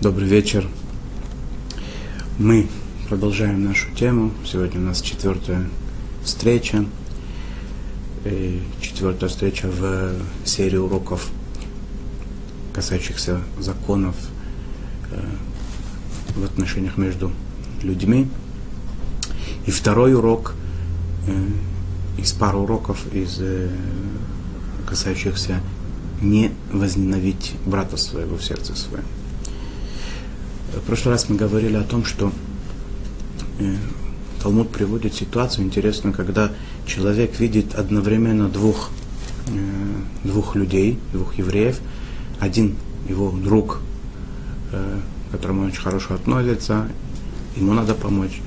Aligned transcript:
Добрый 0.00 0.28
вечер. 0.28 0.64
Мы 2.38 2.68
продолжаем 3.08 3.64
нашу 3.64 3.92
тему. 3.96 4.30
Сегодня 4.46 4.80
у 4.80 4.84
нас 4.84 5.00
четвертая 5.02 5.68
встреча. 6.22 6.84
И 8.24 8.62
четвертая 8.80 9.28
встреча 9.28 9.66
в 9.66 10.12
серии 10.44 10.76
уроков, 10.76 11.28
касающихся 12.72 13.40
законов 13.58 14.14
э, 15.10 15.20
в 16.36 16.44
отношениях 16.44 16.96
между 16.96 17.32
людьми. 17.82 18.28
И 19.66 19.72
второй 19.72 20.14
урок 20.14 20.54
э, 21.26 21.48
из 22.20 22.30
пары 22.30 22.58
уроков, 22.58 23.04
из 23.12 23.38
э, 23.40 23.68
касающихся 24.86 25.60
не 26.22 26.52
возненавидеть 26.72 27.54
брата 27.66 27.96
своего 27.96 28.36
в 28.36 28.44
сердце 28.44 28.76
своем. 28.76 29.02
В 30.78 30.86
прошлый 30.86 31.14
раз 31.14 31.28
мы 31.28 31.36
говорили 31.36 31.76
о 31.76 31.82
том, 31.82 32.04
что 32.04 32.32
э, 33.58 33.76
Талмуд 34.40 34.70
приводит 34.70 35.12
ситуацию 35.12 35.66
интересную, 35.66 36.14
когда 36.14 36.52
человек 36.86 37.38
видит 37.40 37.74
одновременно 37.74 38.48
двух, 38.48 38.90
э, 39.48 39.50
двух 40.24 40.54
людей, 40.54 40.98
двух 41.12 41.34
евреев. 41.34 41.80
Один 42.38 42.76
его 43.08 43.30
друг, 43.32 43.80
э, 44.72 45.00
к 45.28 45.32
которому 45.32 45.62
он 45.62 45.68
очень 45.68 45.82
хорошо 45.82 46.14
относится, 46.14 46.88
ему 47.56 47.72
надо 47.72 47.94
помочь. 47.94 48.40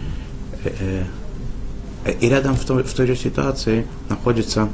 И 0.64 2.28
рядом 2.28 2.56
в 2.56 2.64
той, 2.66 2.84
в 2.84 2.94
той 2.94 3.08
же 3.08 3.16
ситуации 3.16 3.86
находится 4.10 4.70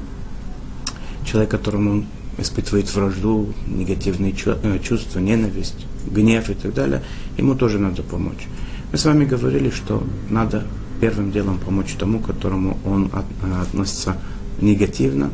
человек, 1.26 1.50
которому 1.50 1.92
он 1.92 2.06
испытывает 2.38 2.94
вражду, 2.94 3.54
негативные 3.66 4.34
чувства, 4.34 5.20
ненависть, 5.20 5.88
гнев 6.12 6.50
и 6.50 6.54
так 6.54 6.74
далее, 6.74 7.04
ему 7.38 7.56
тоже 7.56 7.80
надо 7.80 8.04
помочь. 8.04 8.48
Мы 8.92 8.98
с 8.98 9.06
вами 9.06 9.26
говорили, 9.26 9.70
что 9.70 10.04
надо 10.30 10.64
первым 11.02 11.32
делом 11.32 11.60
помочь 11.60 11.94
тому, 12.00 12.20
к 12.20 12.28
которому 12.28 12.78
он 12.86 13.12
э, 13.14 13.62
относится 13.62 14.18
негативно. 14.62 15.32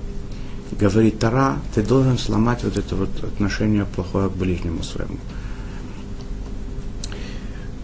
Говорит 0.79 1.19
Тара, 1.19 1.57
ты 1.75 1.83
должен 1.83 2.17
сломать 2.17 2.63
вот 2.63 2.77
это 2.77 2.95
вот 2.95 3.23
отношение 3.23 3.85
плохое 3.85 4.29
к 4.29 4.33
ближнему 4.33 4.83
своему. 4.83 5.17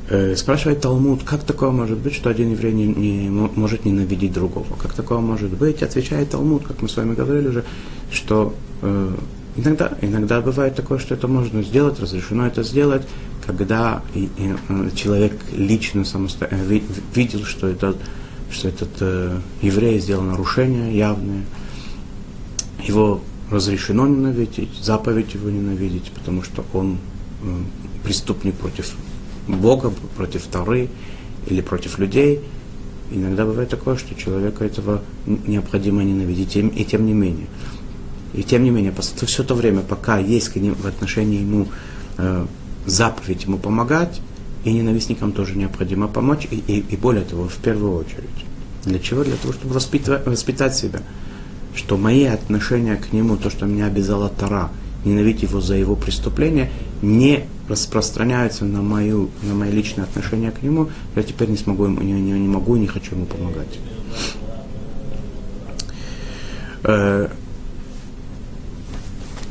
Э, 0.10 0.36
спрашивает 0.36 0.82
Талмуд, 0.82 1.24
как 1.24 1.44
такое 1.44 1.70
может 1.70 2.00
быть, 2.00 2.16
что 2.16 2.32
один 2.32 2.52
еврей 2.52 2.74
не, 2.74 2.88
не 2.88 3.30
может 3.30 3.86
ненавидеть 3.86 4.34
другого? 4.34 4.76
Как 4.82 4.94
такое 4.94 5.20
может 5.20 5.52
быть? 5.52 5.84
Отвечает 5.84 6.32
Талмуд, 6.32 6.66
как 6.66 6.82
мы 6.82 6.90
с 6.90 6.98
вами 6.98 7.14
говорили 7.14 7.50
уже, 7.50 7.64
что 8.12 8.56
э, 8.82 9.12
иногда, 9.60 9.92
иногда 10.02 10.42
бывает 10.42 10.76
такое, 10.76 11.00
что 11.00 11.14
это 11.14 11.28
можно 11.28 11.64
сделать, 11.64 12.00
разрешено 12.00 12.48
это 12.48 12.64
сделать, 12.64 13.04
когда 13.46 14.02
и, 14.14 14.26
и, 14.38 14.56
э, 14.70 14.90
человек 14.96 15.34
лично 15.52 16.06
самостоятельно 16.06 16.74
э, 16.74 16.82
видел, 17.14 17.46
что, 17.46 17.68
это, 17.68 17.96
что 18.52 18.68
этот 18.68 18.90
э, 19.00 19.40
еврей 19.62 20.00
сделал 20.00 20.24
нарушение 20.24 20.98
явное, 20.98 21.44
его 22.84 23.22
разрешено 23.52 24.08
ненавидеть, 24.08 24.70
заповедь 24.82 25.34
его 25.34 25.50
ненавидеть, 25.50 26.12
потому 26.12 26.44
что 26.44 26.64
он 26.74 26.98
э, 27.44 27.56
преступник 28.04 28.56
против 28.56 28.94
Бога, 29.48 29.92
против 30.16 30.46
Торы 30.48 30.90
или 31.48 31.62
против 31.62 31.98
людей. 31.98 32.42
Иногда 33.12 33.46
бывает 33.46 33.70
такое, 33.70 33.96
что 33.98 34.14
человека 34.14 34.64
этого 34.64 35.02
необходимо 35.26 36.04
ненавидеть, 36.04 36.56
и 36.56 36.86
тем 36.86 37.08
не 37.08 37.14
менее. 37.14 37.48
И 38.34 38.44
тем 38.44 38.64
не 38.64 38.70
менее, 38.70 38.94
все 39.26 39.44
то 39.44 39.56
время, 39.56 39.82
пока 39.82 40.20
есть 40.20 40.50
к 40.50 40.56
ним 40.58 40.76
в 40.76 40.86
отношении 40.86 41.42
ему 41.42 41.68
э, 42.18 42.46
заповедь 42.86 43.44
ему 43.46 43.58
помогать, 43.58 44.22
и 44.64 44.74
ненавистникам 44.74 45.32
тоже 45.32 45.58
необходимо 45.58 46.08
помочь, 46.08 46.48
и, 46.52 46.56
и, 46.56 46.80
и 46.80 46.98
более 46.98 47.24
того, 47.24 47.48
в 47.48 47.56
первую 47.56 47.94
очередь. 47.94 48.46
Для 48.86 49.00
чего? 49.00 49.24
Для 49.24 49.36
того, 49.36 49.54
чтобы 49.54 49.74
воспитывать, 49.74 50.26
воспитать 50.26 50.76
себя. 50.76 51.02
Что 51.76 51.98
мои 51.98 52.26
отношения 52.26 52.96
к 52.96 53.14
нему, 53.14 53.38
то, 53.38 53.50
что 53.50 53.66
меня 53.66 53.86
обязала 53.86 54.30
Тара, 54.30 54.70
ненавидеть 55.06 55.44
его 55.44 55.62
за 55.62 55.76
его 55.76 55.96
преступление, 55.96 56.72
не 57.02 57.46
распространяются 57.68 58.66
на, 58.66 58.82
мою, 58.82 59.30
на 59.44 59.54
мои 59.54 59.72
личные 59.72 60.04
отношения 60.04 60.52
к 60.52 60.62
нему, 60.62 60.90
я 61.16 61.24
теперь 61.24 61.50
не 61.50 61.58
смогу 61.58 61.86
ему, 61.86 62.02
не, 62.02 62.14
не, 62.14 62.32
не 62.32 62.48
могу 62.48 62.76
и 62.76 62.80
не 62.80 62.88
хочу 62.88 63.16
ему 63.16 63.26
помогать. 63.26 63.80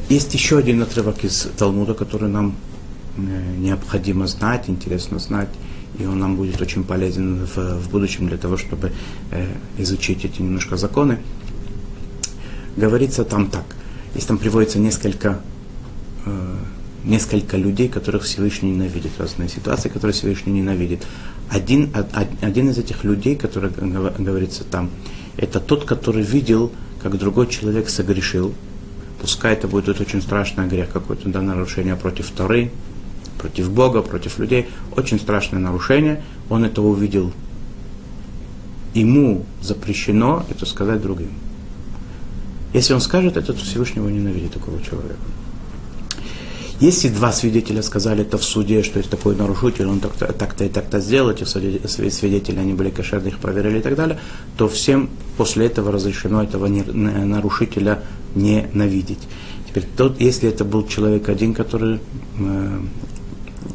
Э, 0.08 0.12
есть 0.12 0.34
еще 0.34 0.58
один 0.58 0.82
отрывок 0.82 1.24
из 1.24 1.48
Талмуда, 1.56 1.94
который 1.94 2.28
нам 2.28 2.54
э, 3.16 3.20
необходимо 3.58 4.26
знать, 4.26 4.64
интересно 4.68 5.18
знать, 5.18 5.48
и 5.98 6.06
он 6.06 6.18
нам 6.18 6.36
будет 6.36 6.60
очень 6.60 6.84
полезен 6.84 7.46
в, 7.46 7.56
в 7.56 7.90
будущем 7.90 8.28
для 8.28 8.36
того, 8.38 8.56
чтобы 8.56 8.92
э, 9.30 9.46
изучить 9.78 10.24
эти 10.24 10.42
немножко 10.42 10.76
законы. 10.76 11.18
Говорится 12.76 13.24
там 13.24 13.50
так, 13.50 13.64
если 14.14 14.28
там 14.28 14.38
приводится 14.38 14.78
несколько 14.78 15.40
несколько 17.04 17.56
людей, 17.56 17.88
которых 17.88 18.24
Всевышний 18.24 18.72
ненавидит, 18.72 19.12
разные 19.18 19.48
ситуации, 19.48 19.88
которые 19.88 20.12
Всевышний 20.12 20.52
ненавидит. 20.52 21.06
Один, 21.48 21.90
один 22.42 22.68
из 22.68 22.76
этих 22.76 23.02
людей, 23.02 23.34
который 23.34 23.70
говорится 23.70 24.64
там, 24.64 24.90
это 25.38 25.58
тот, 25.58 25.84
который 25.84 26.22
видел, 26.22 26.70
как 27.02 27.16
другой 27.16 27.46
человек 27.46 27.88
согрешил. 27.88 28.52
Пускай 29.20 29.54
это 29.54 29.66
будет 29.66 30.00
очень 30.00 30.22
страшный 30.22 30.66
грех, 30.68 30.90
какое-то 30.90 31.28
да, 31.28 31.42
нарушение 31.42 31.96
против 31.96 32.30
Торы, 32.30 32.70
против 33.38 33.70
Бога, 33.70 34.02
против 34.02 34.38
людей. 34.38 34.68
Очень 34.96 35.18
страшное 35.18 35.60
нарушение. 35.60 36.22
Он 36.48 36.64
это 36.64 36.82
увидел. 36.82 37.32
Ему 38.94 39.44
запрещено 39.60 40.44
это 40.50 40.66
сказать 40.66 41.02
другим. 41.02 41.30
Если 42.72 42.92
он 42.94 43.00
скажет 43.00 43.36
это, 43.36 43.52
то 43.52 43.58
Всевышний 43.58 44.00
его 44.00 44.10
ненавидит 44.10 44.52
такого 44.52 44.82
человека. 44.82 45.16
Если 46.80 47.08
два 47.08 47.32
свидетеля 47.32 47.82
сказали 47.82 48.22
это 48.22 48.38
в 48.38 48.44
суде, 48.44 48.84
что 48.84 49.00
есть 49.00 49.10
такой 49.10 49.34
нарушитель, 49.34 49.86
он 49.86 49.98
так-то, 49.98 50.32
так-то 50.32 50.64
и 50.64 50.68
так-то 50.68 51.00
сделал, 51.00 51.30
эти 51.30 51.42
свидетели, 51.42 52.58
они 52.60 52.72
были 52.72 52.90
кошерны, 52.90 53.28
их 53.28 53.38
проверили 53.38 53.78
и 53.78 53.82
так 53.82 53.96
далее, 53.96 54.20
то 54.56 54.68
всем 54.68 55.10
после 55.36 55.66
этого 55.66 55.90
разрешено 55.90 56.40
этого 56.40 56.68
нарушителя 56.68 58.04
ненавидеть. 58.36 59.18
Теперь 59.68 59.84
тот, 59.96 60.20
если 60.20 60.48
это 60.48 60.64
был 60.64 60.86
человек 60.86 61.28
один, 61.28 61.52
который, 61.52 61.98
э, 62.38 62.80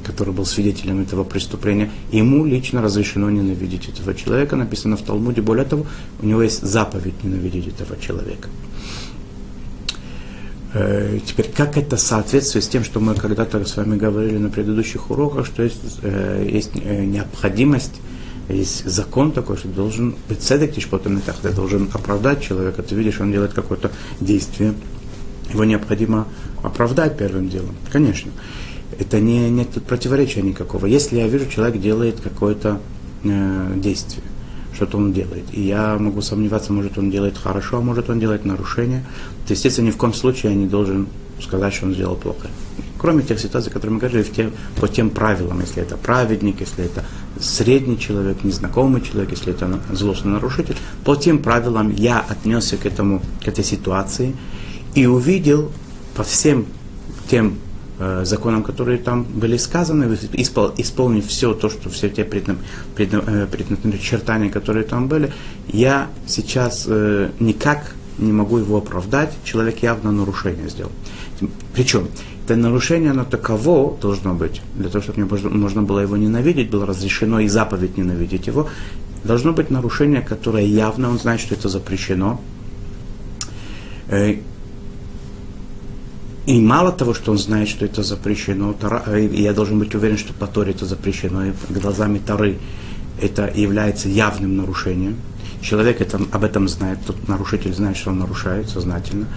который 0.06 0.34
был 0.34 0.46
свидетелем 0.46 1.02
этого 1.02 1.26
преступления, 1.26 1.92
ему 2.14 2.46
лично 2.46 2.82
разрешено 2.82 3.30
ненавидеть 3.30 3.90
этого 3.90 4.16
человека, 4.16 4.56
написано 4.56 4.96
в 4.96 5.02
Талмуде, 5.02 5.42
более 5.42 5.66
того, 5.66 5.86
у 6.22 6.26
него 6.26 6.42
есть 6.42 6.62
заповедь 6.62 7.22
ненавидеть 7.22 7.68
этого 7.68 8.00
человека. 8.00 8.48
Э, 10.74 11.20
теперь, 11.24 11.52
как 11.56 11.78
это 11.78 11.98
соответствует 11.98 12.66
с 12.66 12.68
тем, 12.68 12.84
что 12.84 13.00
мы 13.00 13.14
когда-то 13.14 13.64
с 13.64 13.78
вами 13.78 13.96
говорили 13.96 14.38
на 14.38 14.50
предыдущих 14.50 15.12
уроках, 15.12 15.46
что 15.46 15.62
есть, 15.62 16.00
э, 16.02 16.48
есть 16.52 16.72
э, 16.76 17.06
необходимость, 17.06 18.02
есть 18.50 18.84
закон 18.86 19.32
такой, 19.32 19.58
что 19.58 19.68
должен 19.68 20.16
быть 20.28 20.42
цедек 20.42 20.74
тишпотом 20.74 21.22
ты 21.22 21.50
должен 21.50 21.90
оправдать 21.94 22.42
человека. 22.42 22.82
Ты 22.82 22.96
видишь, 22.96 23.20
он 23.22 23.32
делает 23.32 23.54
какое-то 23.54 23.92
действие, 24.20 24.74
его 25.52 25.64
необходимо 25.64 26.28
оправдать 26.64 27.18
первым 27.18 27.50
делом. 27.50 27.76
Конечно. 27.92 28.32
Это 29.00 29.20
не, 29.20 29.50
нет 29.50 29.70
тут 29.74 29.86
противоречия 29.86 30.42
никакого. 30.42 30.88
Если 30.88 31.18
я 31.18 31.28
вижу, 31.28 31.48
человек 31.50 31.80
делает 31.80 32.20
какое-то 32.20 32.80
э, 33.24 33.74
действие, 33.78 34.24
что-то 34.76 34.98
он 34.98 35.14
делает. 35.14 35.46
И 35.52 35.62
я 35.62 35.98
могу 35.98 36.22
сомневаться, 36.22 36.74
может 36.74 36.98
он 36.98 37.12
делает 37.12 37.38
хорошо, 37.38 37.78
а 37.78 37.82
может 37.82 38.10
он 38.10 38.20
делает 38.20 38.46
нарушение. 38.46 39.06
То, 39.48 39.54
естественно, 39.54 39.88
ни 39.88 39.92
в 39.92 39.98
коем 39.98 40.14
случае 40.14 40.54
я 40.54 40.58
не 40.58 40.68
должен 40.68 41.08
сказать, 41.42 41.74
что 41.74 41.86
он 41.86 41.94
сделал 41.94 42.16
плохо. 42.16 42.48
Кроме 42.98 43.22
тех 43.22 43.40
ситуаций, 43.40 43.72
которые 43.72 43.96
мы 43.96 44.00
говорили, 44.00 44.24
те, 44.24 44.52
по 44.80 44.88
тем 44.88 45.10
правилам, 45.10 45.60
если 45.60 45.82
это 45.82 45.98
праведник, 45.98 46.62
если 46.62 46.86
это 46.86 47.04
средний 47.40 48.00
человек, 48.00 48.44
незнакомый 48.44 49.02
человек, 49.02 49.32
если 49.32 49.52
это 49.52 49.80
злостный 49.92 50.32
нарушитель, 50.32 50.78
по 51.04 51.16
тем 51.16 51.40
правилам 51.40 51.94
я 51.94 52.20
отнесся 52.20 52.78
к 52.78 52.86
этому, 52.86 53.22
к 53.44 53.48
этой 53.48 53.64
ситуации 53.64 54.36
и 54.96 55.06
увидел 55.06 55.72
по 56.16 56.24
всем 56.24 56.66
тем 57.30 57.58
законам, 58.24 58.64
которые 58.64 58.98
там 58.98 59.24
были 59.24 59.58
сказаны, 59.58 60.18
испол, 60.34 60.72
исполнив 60.78 61.28
все 61.28 61.54
то, 61.54 61.70
что 61.70 61.90
все 61.90 62.10
те 62.10 62.24
предна, 62.24 62.56
предна, 62.96 63.24
э, 63.26 63.48
предначертания, 63.52 64.50
которые 64.50 64.84
там 64.84 65.08
были, 65.08 65.32
я 65.68 66.08
сейчас 66.26 66.86
э, 66.88 67.30
никак 67.40 67.96
не 68.18 68.32
могу 68.32 68.58
его 68.58 68.78
оправдать, 68.78 69.34
человек 69.44 69.84
явно 69.84 70.12
нарушение 70.12 70.70
сделал. 70.70 70.92
Причем, 71.74 72.08
это 72.46 72.56
нарушение, 72.56 73.12
оно 73.12 73.26
таково 73.26 73.98
должно 74.02 74.34
быть, 74.34 74.62
для 74.76 74.90
того, 74.90 75.04
чтобы 75.04 75.26
можно, 75.26 75.50
можно 75.50 75.82
было 75.82 76.00
его 76.00 76.18
ненавидеть, 76.18 76.70
было 76.70 76.86
разрешено 76.86 77.40
и 77.40 77.48
заповедь 77.48 77.98
ненавидеть 77.98 78.48
его, 78.48 78.68
должно 79.24 79.54
быть 79.54 79.70
нарушение, 79.70 80.22
которое 80.22 80.66
явно, 80.66 81.10
он 81.10 81.20
знает, 81.20 81.40
что 81.40 81.56
это 81.56 81.70
запрещено, 81.70 82.42
э, 84.10 84.38
И 86.46 86.60
мало 86.60 86.92
того, 86.92 87.14
что 87.14 87.32
он 87.32 87.38
знает, 87.38 87.70
что 87.70 87.86
это 87.86 88.04
запрещено, 88.04 88.76
я 89.32 89.54
должен 89.54 89.80
быть 89.80 89.96
уверен, 89.96 90.18
что 90.18 90.34
по 90.34 90.46
Торе 90.46 90.72
это 90.72 90.86
запрещено, 90.86 91.46
и 91.46 91.54
глазами 91.70 92.20
Торы 92.20 92.58
это 93.22 93.50
является 93.56 94.10
явным 94.10 94.58
нарушением. 94.58 95.16
Человек 95.62 96.02
это, 96.02 96.20
об 96.32 96.44
этом 96.44 96.68
знает, 96.68 97.00
тот 97.08 97.28
нарушитель 97.30 97.74
знает, 97.74 97.96
что 97.96 98.10
он 98.10 98.20
нарушает 98.20 98.70
сознательно. 98.70 99.28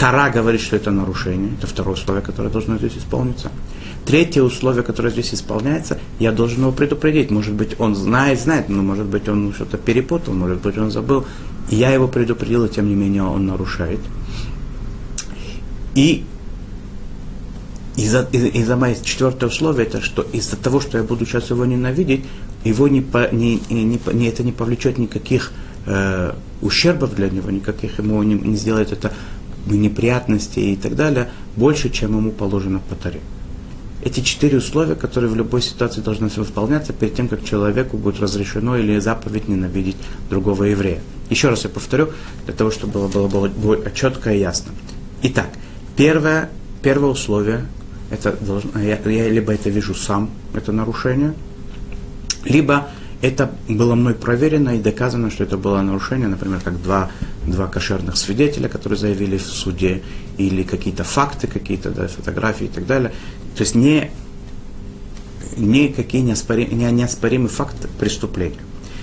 Тара 0.00 0.30
говорит, 0.30 0.60
что 0.60 0.76
это 0.76 0.90
нарушение. 0.90 1.52
Это 1.58 1.66
второе 1.66 1.94
условие, 1.94 2.22
которое 2.22 2.48
должно 2.48 2.78
здесь 2.78 2.96
исполниться. 2.96 3.52
Третье 4.06 4.42
условие, 4.42 4.82
которое 4.82 5.10
здесь 5.10 5.34
исполняется, 5.34 5.98
я 6.18 6.32
должен 6.32 6.62
его 6.62 6.72
предупредить. 6.72 7.30
Может 7.30 7.52
быть, 7.52 7.78
он 7.78 7.94
знает, 7.94 8.40
знает, 8.40 8.68
но 8.68 8.82
может 8.82 9.06
быть, 9.06 9.28
он 9.28 9.52
что-то 9.52 9.76
перепутал, 9.76 10.34
может 10.34 10.62
быть, 10.62 10.78
он 10.78 10.90
забыл. 10.90 11.26
Я 11.68 11.90
его 11.90 12.08
предупредил, 12.08 12.64
и 12.64 12.68
тем 12.68 12.88
не 12.88 12.94
менее 12.94 13.22
он 13.22 13.46
нарушает. 13.46 14.00
И 15.94 16.24
из-за, 17.96 18.22
из-за 18.32 18.76
моей 18.76 18.96
четвертое 19.02 19.46
условие, 19.46 19.86
это 19.86 20.00
что 20.00 20.22
из-за 20.22 20.56
того, 20.56 20.80
что 20.80 20.98
я 20.98 21.04
буду 21.04 21.26
сейчас 21.26 21.50
его 21.50 21.64
ненавидеть, 21.64 22.24
его 22.64 22.88
не, 22.88 23.00
по, 23.00 23.32
не, 23.32 23.60
не, 23.70 24.00
не, 24.12 24.28
это 24.28 24.42
не 24.42 24.52
повлечет 24.52 24.98
никаких 24.98 25.52
э, 25.86 26.32
ущербов 26.62 27.14
для 27.14 27.30
него, 27.30 27.50
никаких 27.50 27.98
ему 27.98 28.22
не, 28.22 28.34
не 28.34 28.56
сделает 28.56 28.92
это 28.92 29.12
неприятностей 29.66 30.72
и 30.72 30.76
так 30.76 30.96
далее, 30.96 31.30
больше, 31.56 31.90
чем 31.90 32.16
ему 32.16 32.30
положено 32.30 32.80
по 32.88 32.94
таре. 32.94 33.20
Эти 34.02 34.20
четыре 34.20 34.58
условия, 34.58 34.94
которые 34.94 35.30
в 35.30 35.36
любой 35.36 35.60
ситуации 35.60 36.00
должны 36.00 36.28
выполняться 36.28 36.94
перед 36.94 37.14
тем, 37.14 37.28
как 37.28 37.44
человеку 37.44 37.98
будет 37.98 38.18
разрешено 38.20 38.76
или 38.76 38.98
заповедь 38.98 39.48
ненавидеть 39.48 39.96
другого 40.30 40.64
еврея. 40.64 41.02
Еще 41.28 41.50
раз 41.50 41.64
я 41.64 41.70
повторю, 41.70 42.08
для 42.46 42.54
того, 42.54 42.70
чтобы 42.70 43.08
было, 43.08 43.28
было, 43.28 43.48
было 43.48 43.90
четко 43.90 44.32
и 44.32 44.38
ясно. 44.38 44.72
Итак, 45.22 45.50
первое, 46.00 46.48
первое 46.80 47.10
условие, 47.10 47.66
это 48.10 48.32
должно, 48.32 48.80
я, 48.80 48.98
я 49.04 49.28
либо 49.28 49.52
это 49.52 49.68
вижу 49.68 49.94
сам, 49.94 50.30
это 50.54 50.72
нарушение, 50.72 51.34
либо 52.42 52.88
это 53.20 53.50
было 53.68 53.94
мной 53.94 54.14
проверено 54.14 54.70
и 54.70 54.78
доказано, 54.78 55.30
что 55.30 55.44
это 55.44 55.58
было 55.58 55.82
нарушение, 55.82 56.26
например, 56.26 56.60
как 56.64 56.82
два, 56.82 57.10
два 57.46 57.66
кошерных 57.66 58.16
свидетеля, 58.16 58.70
которые 58.70 58.98
заявили 58.98 59.36
в 59.36 59.42
суде, 59.42 60.02
или 60.38 60.62
какие-то 60.62 61.04
факты, 61.04 61.46
какие-то 61.46 61.90
да, 61.90 62.08
фотографии 62.08 62.64
и 62.64 62.70
так 62.70 62.86
далее. 62.86 63.12
То 63.54 63.60
есть 63.60 63.74
не, 63.74 64.10
не 65.58 65.88
какие 65.88 66.22
неоспорим, 66.22 66.78
не 66.78 66.90
неоспоримый 66.90 67.50
факт 67.50 67.76
преступления. 67.98 68.56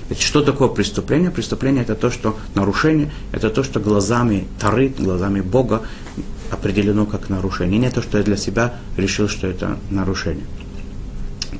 Ведь 0.09 0.21
что 0.21 0.41
такое 0.41 0.69
преступление? 0.69 1.29
Преступление 1.29 1.83
это 1.83 1.93
то, 1.93 2.09
что 2.09 2.37
нарушение, 2.55 3.11
это 3.33 3.51
то, 3.51 3.61
что 3.61 3.79
глазами 3.79 4.47
Тары, 4.59 4.87
глазами 4.87 5.41
Бога 5.41 5.83
определено 6.51 7.05
как 7.05 7.29
нарушение. 7.29 7.79
Не 7.79 7.89
то, 7.89 8.01
что 8.01 8.17
я 8.17 8.23
для 8.23 8.37
себя 8.37 8.75
решил, 8.97 9.27
что 9.27 9.47
это 9.47 9.77
нарушение. 9.89 10.45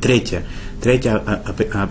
Третье. 0.02 0.44
Третье 0.82 1.22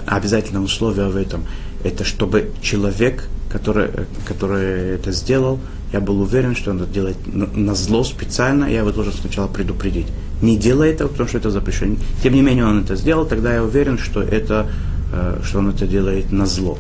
обязательное 0.06 0.62
условие 0.62 1.08
в 1.08 1.16
этом, 1.16 1.44
это 1.82 2.04
чтобы 2.04 2.52
человек, 2.62 3.28
который, 3.50 3.88
который 4.26 4.94
это 4.94 5.12
сделал, 5.12 5.58
я 5.93 6.00
был 6.00 6.20
уверен, 6.20 6.54
что 6.56 6.72
он 6.72 6.82
это 6.82 6.93
делает 6.93 7.16
на 7.32 7.75
зло 7.75 8.04
специально, 8.04 8.64
я 8.66 8.78
его 8.78 8.93
должен 8.93 9.12
сначала 9.12 9.46
предупредить. 9.46 10.06
Не 10.43 10.56
делай 10.56 10.90
этого, 10.90 11.08
потому 11.08 11.28
что 11.28 11.38
это 11.38 11.50
запрещено. 11.50 11.96
Тем 12.22 12.34
не 12.34 12.43
менее, 12.43 12.66
он 12.66 12.82
это 12.82 12.96
сделал, 12.96 13.25
тогда 13.25 13.54
я 13.54 13.62
уверен, 13.62 13.98
что, 13.98 14.20
это, 14.20 14.66
э, 15.12 15.40
что 15.44 15.60
он 15.60 15.70
это 15.70 15.87
делает 15.87 16.32
на 16.32 16.46
зло. 16.46 16.78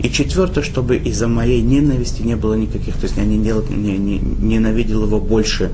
И 0.00 0.10
четвертое, 0.10 0.62
чтобы 0.62 0.96
из-за 0.96 1.26
моей 1.26 1.60
ненависти 1.60 2.22
не 2.22 2.36
было 2.36 2.54
никаких, 2.54 2.94
то 2.94 3.04
есть 3.04 3.16
я 3.16 3.24
не, 3.24 3.38
делал, 3.38 3.64
не, 3.68 3.98
не, 3.98 4.18
ненавидел 4.18 5.04
его 5.04 5.18
больше 5.18 5.70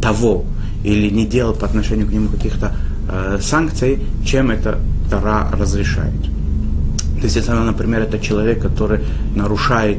того, 0.00 0.44
или 0.84 1.10
не 1.10 1.26
делал 1.26 1.54
по 1.54 1.66
отношению 1.66 2.06
к 2.06 2.12
нему 2.12 2.28
каких-то 2.28 2.74
э, 3.10 3.38
санкций, 3.42 3.98
чем 4.24 4.50
это 4.50 4.78
Тара 5.10 5.50
разрешает. 5.52 6.22
То 7.16 7.24
есть, 7.24 7.36
если, 7.36 7.50
например, 7.50 8.02
это 8.02 8.18
человек, 8.18 8.62
который 8.62 9.00
нарушает, 9.34 9.98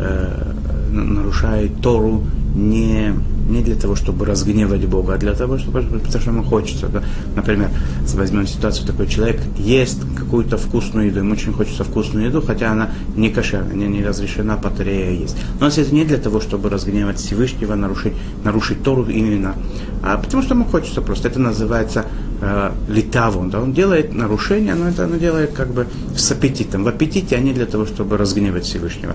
э, 0.00 0.52
нарушает 0.90 1.80
Тору 1.82 2.24
не, 2.54 3.12
не 3.48 3.62
для 3.62 3.74
того, 3.74 3.94
чтобы 3.94 4.26
разгневать 4.26 4.86
Бога, 4.86 5.14
а 5.14 5.18
для 5.18 5.34
того, 5.34 5.58
чтобы, 5.58 5.82
потому 5.82 6.20
что 6.20 6.30
ему 6.30 6.42
хочется. 6.42 6.88
Да? 6.88 7.02
Например, 7.36 7.68
возьмем 8.14 8.46
ситуацию, 8.46 8.86
такой 8.86 9.06
человек 9.06 9.40
ест 9.58 10.00
какую-то 10.16 10.56
вкусную 10.56 11.08
еду, 11.08 11.20
ему 11.20 11.32
очень 11.32 11.52
хочется 11.52 11.84
вкусную 11.84 12.26
еду, 12.26 12.42
хотя 12.42 12.72
она 12.72 12.90
не 13.16 13.30
кошерная, 13.30 13.74
не, 13.74 13.86
не 13.86 14.04
разрешена 14.04 14.56
по 14.56 14.70
Торе 14.70 15.16
есть. 15.16 15.36
Но 15.60 15.68
это 15.68 15.94
не 15.94 16.04
для 16.04 16.18
того, 16.18 16.40
чтобы 16.40 16.70
разгневать 16.70 17.18
Всевышнего, 17.18 17.74
нарушить, 17.74 18.14
нарушить 18.44 18.82
Тору 18.82 19.04
именно, 19.04 19.54
а 20.02 20.16
потому 20.18 20.42
что 20.42 20.54
ему 20.54 20.64
хочется 20.64 21.02
просто. 21.02 21.28
Это 21.28 21.40
называется 21.40 22.06
э, 22.40 22.70
литавун. 22.88 23.50
Да? 23.50 23.60
Он 23.60 23.72
делает 23.72 24.14
нарушение, 24.14 24.74
но 24.74 24.88
это 24.88 25.04
он 25.04 25.18
делает 25.18 25.52
как 25.52 25.72
бы 25.72 25.86
с 26.16 26.30
аппетитом. 26.30 26.84
В 26.84 26.88
аппетите 26.88 27.36
они 27.36 27.52
для 27.52 27.66
того, 27.66 27.86
чтобы 27.86 28.16
разгневать 28.16 28.64
Всевышнего 28.64 29.14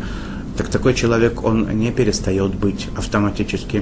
так 0.60 0.68
такой 0.68 0.94
человек, 0.94 1.46
он 1.46 1.70
не 1.80 1.90
перестает 1.90 2.54
быть 2.54 2.90
автоматически 2.98 3.82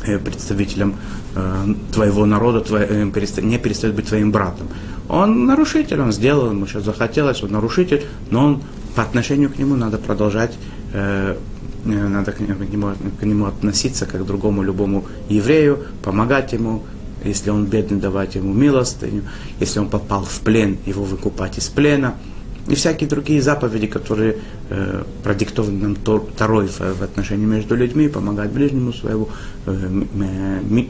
представителем 0.00 0.96
э, 1.34 1.74
твоего 1.92 2.26
народа, 2.26 2.60
твой, 2.60 2.82
э, 2.82 3.40
не 3.42 3.58
перестает 3.58 3.94
быть 3.94 4.08
твоим 4.08 4.32
братом. 4.32 4.68
Он 5.08 5.46
нарушитель, 5.46 6.00
он 6.00 6.12
сделал, 6.12 6.50
ему 6.50 6.66
сейчас 6.66 6.84
захотелось, 6.84 7.42
он 7.42 7.52
нарушитель, 7.52 8.04
но 8.30 8.44
он 8.44 8.62
по 8.94 9.02
отношению 9.02 9.50
к 9.50 9.58
нему 9.58 9.76
надо 9.76 9.98
продолжать 9.98 10.56
э, 10.92 11.36
э 11.84 12.08
надо 12.08 12.32
к 12.32 12.40
нему, 12.40 12.92
к 13.20 13.24
нему 13.24 13.46
относиться 13.46 14.06
как 14.06 14.22
к 14.22 14.26
другому 14.26 14.62
любому 14.62 15.04
еврею, 15.30 15.78
помогать 16.02 16.52
ему, 16.52 16.82
если 17.24 17.50
он 17.50 17.66
бедный, 17.66 17.98
давать 17.98 18.34
ему 18.34 18.52
милостыню, 18.52 19.22
если 19.60 19.80
он 19.80 19.88
попал 19.88 20.24
в 20.24 20.40
плен, 20.40 20.78
его 20.86 21.04
выкупать 21.04 21.58
из 21.58 21.68
плена– 21.68 22.14
и 22.70 22.74
всякие 22.76 23.08
другие 23.08 23.42
заповеди, 23.42 23.88
которые 23.88 24.36
э, 24.68 25.02
продиктованы 25.24 25.78
нам 25.78 25.96
второй 25.96 26.68
в, 26.68 27.02
отношении 27.02 27.44
между 27.44 27.74
людьми, 27.74 28.08
помогать 28.08 28.50
ближнему 28.50 28.92
своему, 28.92 29.28
э, 29.66 29.88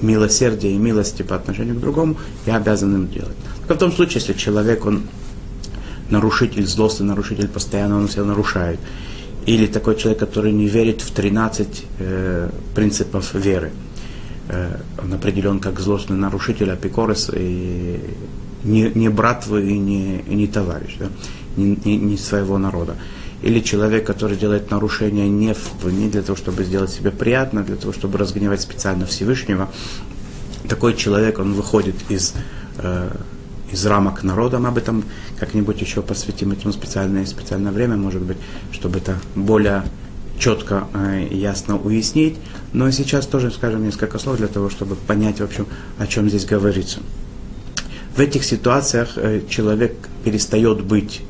милосердие 0.03 0.75
и 0.75 0.77
милости 0.77 1.23
по 1.23 1.37
отношению 1.37 1.77
к 1.77 1.81
другому, 1.81 2.17
я 2.47 2.57
обязан 2.57 2.95
им 2.95 3.09
делать. 3.09 3.37
Только 3.61 3.75
в 3.75 3.79
том 3.79 3.93
случае, 3.93 4.17
если 4.17 4.35
человек, 4.35 4.85
он 4.85 5.05
нарушитель, 6.11 6.67
злостный 6.67 7.07
нарушитель, 7.07 7.49
постоянно 7.49 7.97
он 7.97 8.09
себя 8.09 8.25
нарушает, 8.25 8.79
или 9.47 9.67
такой 9.67 9.97
человек, 9.97 10.21
который 10.21 10.53
не 10.53 10.69
верит 10.69 11.01
в 11.01 11.11
13 11.13 11.85
э, 11.99 12.51
принципов 12.75 13.33
веры, 13.33 13.73
э, 14.49 14.77
он 15.03 15.15
определен 15.15 15.61
как 15.61 15.81
злостный 15.81 16.19
нарушитель, 16.19 16.71
апикорос, 16.73 17.31
и 17.35 18.01
не, 18.65 18.91
не 18.95 19.09
брат 19.09 19.45
твой 19.45 19.67
и 19.67 19.79
не, 19.79 20.21
и 20.29 20.35
не 20.35 20.47
товарищ. 20.47 20.97
Да? 20.99 21.07
Не, 21.61 21.97
не, 21.97 22.17
своего 22.17 22.59
народа. 22.59 22.97
Или 23.43 23.61
человек, 23.61 24.07
который 24.07 24.37
делает 24.37 24.71
нарушение 24.71 25.29
не, 25.29 25.55
в, 25.55 25.93
не 25.93 26.09
для 26.09 26.23
того, 26.23 26.37
чтобы 26.37 26.65
сделать 26.65 26.91
себе 26.91 27.11
приятно, 27.11 27.63
а 27.63 27.65
для 27.65 27.77
того, 27.77 27.93
чтобы 27.93 28.19
разгневать 28.19 28.61
специально 28.61 29.07
Всевышнего. 29.07 29.71
Такой 30.69 30.95
человек, 30.95 31.39
он 31.39 31.55
выходит 31.55 31.97
из, 32.11 32.35
э, 32.79 33.11
из 33.73 33.87
рамок 33.87 34.23
народа. 34.23 34.59
Мы 34.59 34.69
об 34.69 34.79
этом 34.79 35.05
как-нибудь 35.39 35.81
еще 35.81 36.03
посвятим 36.03 36.53
этому 36.53 36.73
специальное, 36.73 37.25
специальное 37.25 37.73
время, 37.73 37.97
может 37.97 38.23
быть, 38.23 38.37
чтобы 38.73 38.99
это 38.99 39.19
более 39.35 39.85
четко 40.41 40.89
э, 40.93 41.27
и 41.31 41.37
ясно 41.39 41.79
уяснить. 41.79 42.37
Но 42.73 42.91
сейчас 42.91 43.27
тоже 43.27 43.51
скажем 43.51 43.85
несколько 43.85 44.19
слов 44.19 44.39
для 44.39 44.49
того, 44.49 44.71
чтобы 44.71 44.97
понять, 44.97 45.41
в 45.41 45.45
общем, 45.45 45.67
о 45.99 46.07
чем 46.07 46.29
здесь 46.29 46.45
говорится. 46.45 47.01
В 48.17 48.21
этих 48.21 48.45
ситуациях 48.45 49.13
э, 49.17 49.43
человек 49.49 49.97
перестает 50.25 50.83
быть 50.83 51.23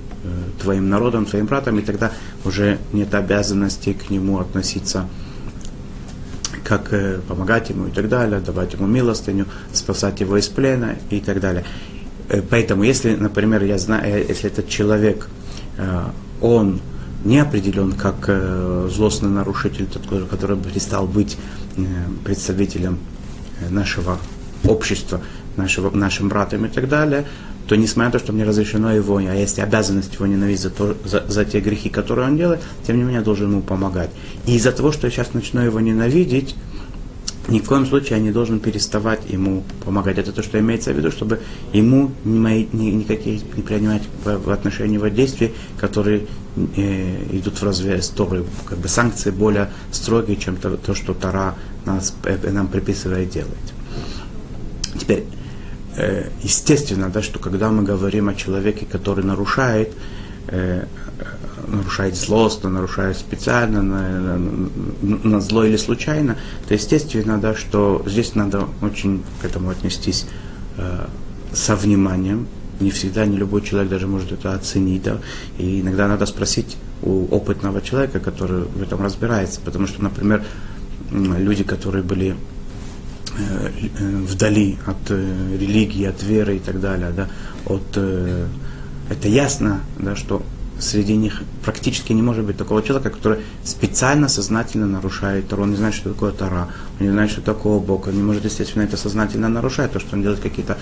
твоим 0.60 0.88
народом, 0.88 1.26
твоим 1.26 1.46
братом, 1.46 1.78
и 1.78 1.82
тогда 1.82 2.12
уже 2.44 2.78
нет 2.92 3.14
обязанности 3.14 3.92
к 3.92 4.10
нему 4.10 4.38
относиться 4.38 5.06
как 6.70 6.92
э, 6.92 7.18
помогать 7.26 7.70
ему 7.70 7.88
и 7.88 7.90
так 7.90 8.08
далее, 8.08 8.38
давать 8.38 8.74
ему 8.74 8.86
милостыню, 8.86 9.46
спасать 9.72 10.20
его 10.20 10.36
из 10.36 10.46
плена 10.46 10.94
и 11.10 11.18
так 11.20 11.40
далее. 11.40 11.64
Э, 12.28 12.42
поэтому, 12.48 12.84
если, 12.84 13.16
например, 13.16 13.64
я 13.64 13.76
знаю, 13.76 14.04
э, 14.04 14.26
если 14.28 14.48
этот 14.48 14.68
человек, 14.68 15.28
он 16.42 16.80
не 17.24 17.38
определен 17.38 17.92
как 17.92 18.28
злостный 18.90 19.30
нарушитель, 19.30 19.86
тот, 19.86 20.28
который 20.28 20.58
перестал 20.58 21.06
быть 21.06 21.38
представителем 22.22 22.98
нашего 23.70 24.18
общества, 24.64 25.22
нашего, 25.56 25.90
нашим 25.90 26.28
братом 26.28 26.66
и 26.66 26.68
так 26.68 26.88
далее, 26.88 27.24
то 27.70 27.76
несмотря 27.76 28.06
на 28.06 28.10
то, 28.10 28.18
что 28.18 28.32
мне 28.32 28.42
разрешено 28.42 28.92
его, 28.92 29.18
а 29.18 29.32
есть 29.32 29.60
обязанность 29.60 30.14
его 30.14 30.26
ненавидеть 30.26 30.62
за, 30.62 30.70
то, 30.70 30.96
за, 31.04 31.24
за 31.28 31.44
те 31.44 31.60
грехи, 31.60 31.88
которые 31.88 32.26
он 32.26 32.36
делает, 32.36 32.60
тем 32.84 32.96
не 32.96 33.04
менее 33.04 33.18
я 33.18 33.24
должен 33.24 33.48
ему 33.48 33.62
помогать. 33.62 34.10
И 34.44 34.56
из-за 34.56 34.72
того, 34.72 34.90
что 34.90 35.06
я 35.06 35.12
сейчас 35.12 35.34
начну 35.34 35.60
его 35.60 35.78
ненавидеть, 35.78 36.56
ни 37.46 37.60
в 37.60 37.66
коем 37.66 37.86
случае 37.86 38.18
я 38.18 38.24
не 38.24 38.32
должен 38.32 38.58
переставать 38.58 39.20
ему 39.30 39.62
помогать. 39.84 40.18
Это 40.18 40.32
то, 40.32 40.42
что 40.42 40.58
имеется 40.58 40.92
в 40.92 40.96
виду, 40.96 41.12
чтобы 41.12 41.42
ему 41.72 42.10
не 42.24 42.40
мои, 42.40 42.66
ни, 42.72 42.90
никаких 42.90 43.40
не 43.56 43.62
принимать 43.62 44.02
в, 44.24 44.36
в 44.38 44.50
отношении 44.50 44.94
его 44.94 45.06
действий, 45.06 45.52
которые 45.78 46.26
э, 46.76 47.36
идут 47.38 47.60
в 47.60 47.62
развес 47.62 48.08
Торы. 48.08 48.46
Как 48.64 48.78
бы 48.78 48.88
санкции 48.88 49.30
более 49.30 49.70
строгие, 49.92 50.36
чем 50.36 50.56
то, 50.56 50.76
то 50.76 50.92
что 50.96 51.14
Тара 51.14 51.54
нас, 51.86 52.16
э, 52.24 52.50
нам 52.50 52.66
приписывает 52.66 53.30
делать. 53.30 53.54
Теперь, 54.98 55.24
естественно, 56.42 57.10
да, 57.10 57.22
что 57.22 57.38
когда 57.38 57.70
мы 57.70 57.82
говорим 57.82 58.28
о 58.28 58.34
человеке, 58.34 58.86
который 58.86 59.24
нарушает, 59.24 59.92
э, 60.48 60.84
нарушает 61.66 62.16
злостно, 62.16 62.70
нарушает 62.70 63.16
специально, 63.16 63.82
на, 63.82 64.38
на, 64.38 64.50
на 65.02 65.40
зло 65.40 65.64
или 65.64 65.76
случайно, 65.76 66.36
то 66.68 66.74
естественно, 66.74 67.38
да, 67.38 67.54
что 67.54 68.02
здесь 68.06 68.34
надо 68.34 68.68
очень 68.82 69.22
к 69.40 69.44
этому 69.44 69.70
отнестись 69.70 70.26
э, 70.76 71.06
со 71.52 71.76
вниманием. 71.76 72.46
Не 72.80 72.90
всегда, 72.90 73.26
не 73.26 73.36
любой 73.36 73.62
человек 73.62 73.90
даже 73.90 74.06
может 74.06 74.32
это 74.32 74.54
оценить. 74.54 75.02
Да? 75.02 75.18
И 75.58 75.80
иногда 75.80 76.08
надо 76.08 76.24
спросить 76.26 76.78
у 77.02 77.26
опытного 77.26 77.82
человека, 77.82 78.20
который 78.20 78.62
в 78.62 78.82
этом 78.82 79.02
разбирается. 79.02 79.60
Потому 79.60 79.86
что, 79.86 80.02
например, 80.02 80.44
люди, 81.10 81.62
которые 81.62 82.02
были 82.02 82.30
э, 82.30 82.34
э, 82.34 82.59
вдали 84.00 84.78
от 84.86 85.10
э, 85.10 85.56
религии, 85.58 86.06
от 86.06 86.22
веры 86.22 86.56
и 86.56 86.58
так 86.58 86.80
далее, 86.80 87.10
да, 87.10 87.28
от, 87.66 87.82
э, 87.96 88.46
это 89.10 89.28
ясно, 89.28 89.80
да, 89.98 90.16
что 90.16 90.42
среди 90.78 91.16
них 91.16 91.42
практически 91.64 92.12
не 92.12 92.22
может 92.22 92.44
быть 92.44 92.56
такого 92.56 92.82
человека, 92.82 93.10
который 93.10 93.40
специально, 93.64 94.28
сознательно 94.28 94.86
нарушает 94.86 95.48
Тору. 95.48 95.62
Он 95.62 95.70
не 95.70 95.76
знает, 95.76 95.94
что 95.94 96.10
такое 96.10 96.32
Тора, 96.32 96.68
он 96.98 97.06
не 97.06 97.12
знает, 97.12 97.30
что 97.30 97.42
такое 97.42 97.78
Бог. 97.78 98.06
Он 98.06 98.14
не 98.14 98.22
может, 98.22 98.44
естественно, 98.44 98.82
это 98.82 98.96
сознательно 98.96 99.48
нарушать, 99.48 99.92
то, 99.92 100.00
что 100.00 100.16
он 100.16 100.22
делает 100.22 100.40
какие-то 100.40 100.78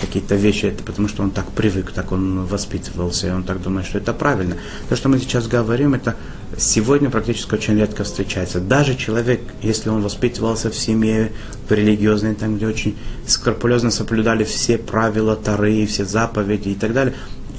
какие-то 0.00 0.36
вещи, 0.36 0.66
это 0.66 0.82
потому 0.82 1.08
что 1.08 1.22
он 1.22 1.30
так 1.30 1.50
привык, 1.52 1.92
так 1.92 2.12
он 2.12 2.46
воспитывался, 2.46 3.28
и 3.28 3.30
он 3.30 3.42
так 3.42 3.60
думает, 3.60 3.86
что 3.86 3.98
это 3.98 4.12
правильно. 4.12 4.56
То, 4.88 4.96
что 4.96 5.08
мы 5.08 5.18
сейчас 5.18 5.46
говорим, 5.46 5.94
это 5.94 6.16
сегодня 6.56 7.10
практически 7.10 7.54
очень 7.54 7.76
редко 7.78 8.04
встречается. 8.04 8.60
Даже 8.60 8.94
человек, 8.94 9.40
если 9.62 9.88
он 9.88 10.02
воспитывался 10.02 10.70
в 10.70 10.76
семье, 10.76 11.32
в 11.68 11.72
религиозной, 11.72 12.34
там, 12.34 12.56
где 12.56 12.66
очень 12.66 12.96
скрупулезно 13.26 13.90
соблюдали 13.90 14.44
все 14.44 14.78
правила 14.78 15.36
Тары, 15.36 15.86
все 15.86 16.04
заповеди 16.04 16.70
и 16.70 16.74
так 16.74 16.92
далее, 16.92 17.14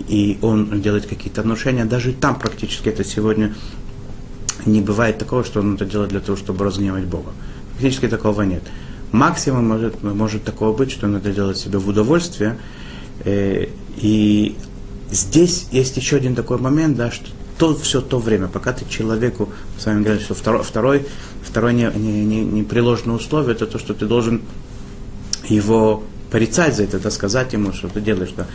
и 0.08 0.40
он 0.42 0.82
делает 0.82 1.06
какие-то 1.06 1.44
нарушения, 1.44 1.86
даже 1.86 2.14
там 2.14 2.40
практически 2.40 2.90
это 2.90 3.04
сегодня 3.04 3.54
не 4.66 4.82
бывает 4.82 5.18
такого, 5.18 5.44
что 5.44 5.60
он 5.60 5.76
это 5.76 5.86
делает 5.86 6.10
для 6.10 6.20
того, 6.20 6.38
чтобы 6.38 6.66
разгневать 6.66 7.06
Бога. 7.06 7.32
Практически 7.74 8.08
такого 8.08 8.42
нет. 8.44 8.64
Максимум 9.12 9.68
может, 9.68 10.04
может 10.04 10.44
такого 10.44 10.76
быть, 10.76 10.92
что 10.92 11.08
он 11.08 11.16
это 11.16 11.32
делает 11.32 11.58
себе 11.58 11.80
в 11.80 11.88
удовольствие. 11.88 12.58
Э, 13.24 13.68
и 13.98 14.56
здесь 15.12 15.68
есть 15.72 15.98
еще 15.98 16.18
один 16.18 16.36
такой 16.36 16.58
момент, 16.58 16.96
да, 16.96 17.12
что 17.12 17.30
то, 17.58 17.76
все 17.76 18.02
то 18.02 18.20
время, 18.20 18.48
пока 18.48 18.72
ты 18.72 18.86
человеку, 18.90 19.50
с 19.78 19.86
вами 19.86 20.04
говорили, 20.04 20.24
что 20.24 20.34
второй, 20.34 20.64
второй, 20.64 21.06
второй 21.44 21.74
не, 21.74 21.90
не, 21.96 22.24
не, 22.24 22.64
условие, 23.16 23.52
это 23.52 23.66
то, 23.66 23.78
что 23.80 23.94
ты 23.94 24.06
должен 24.06 24.42
его 25.50 26.04
порицать 26.32 26.76
за 26.76 26.84
это, 26.84 27.00
да, 27.00 27.12
сказать 27.12 27.54
ему, 27.54 27.74
что 27.74 27.88
ты 27.88 28.02
делаешь, 28.02 28.34
да, 28.36 28.46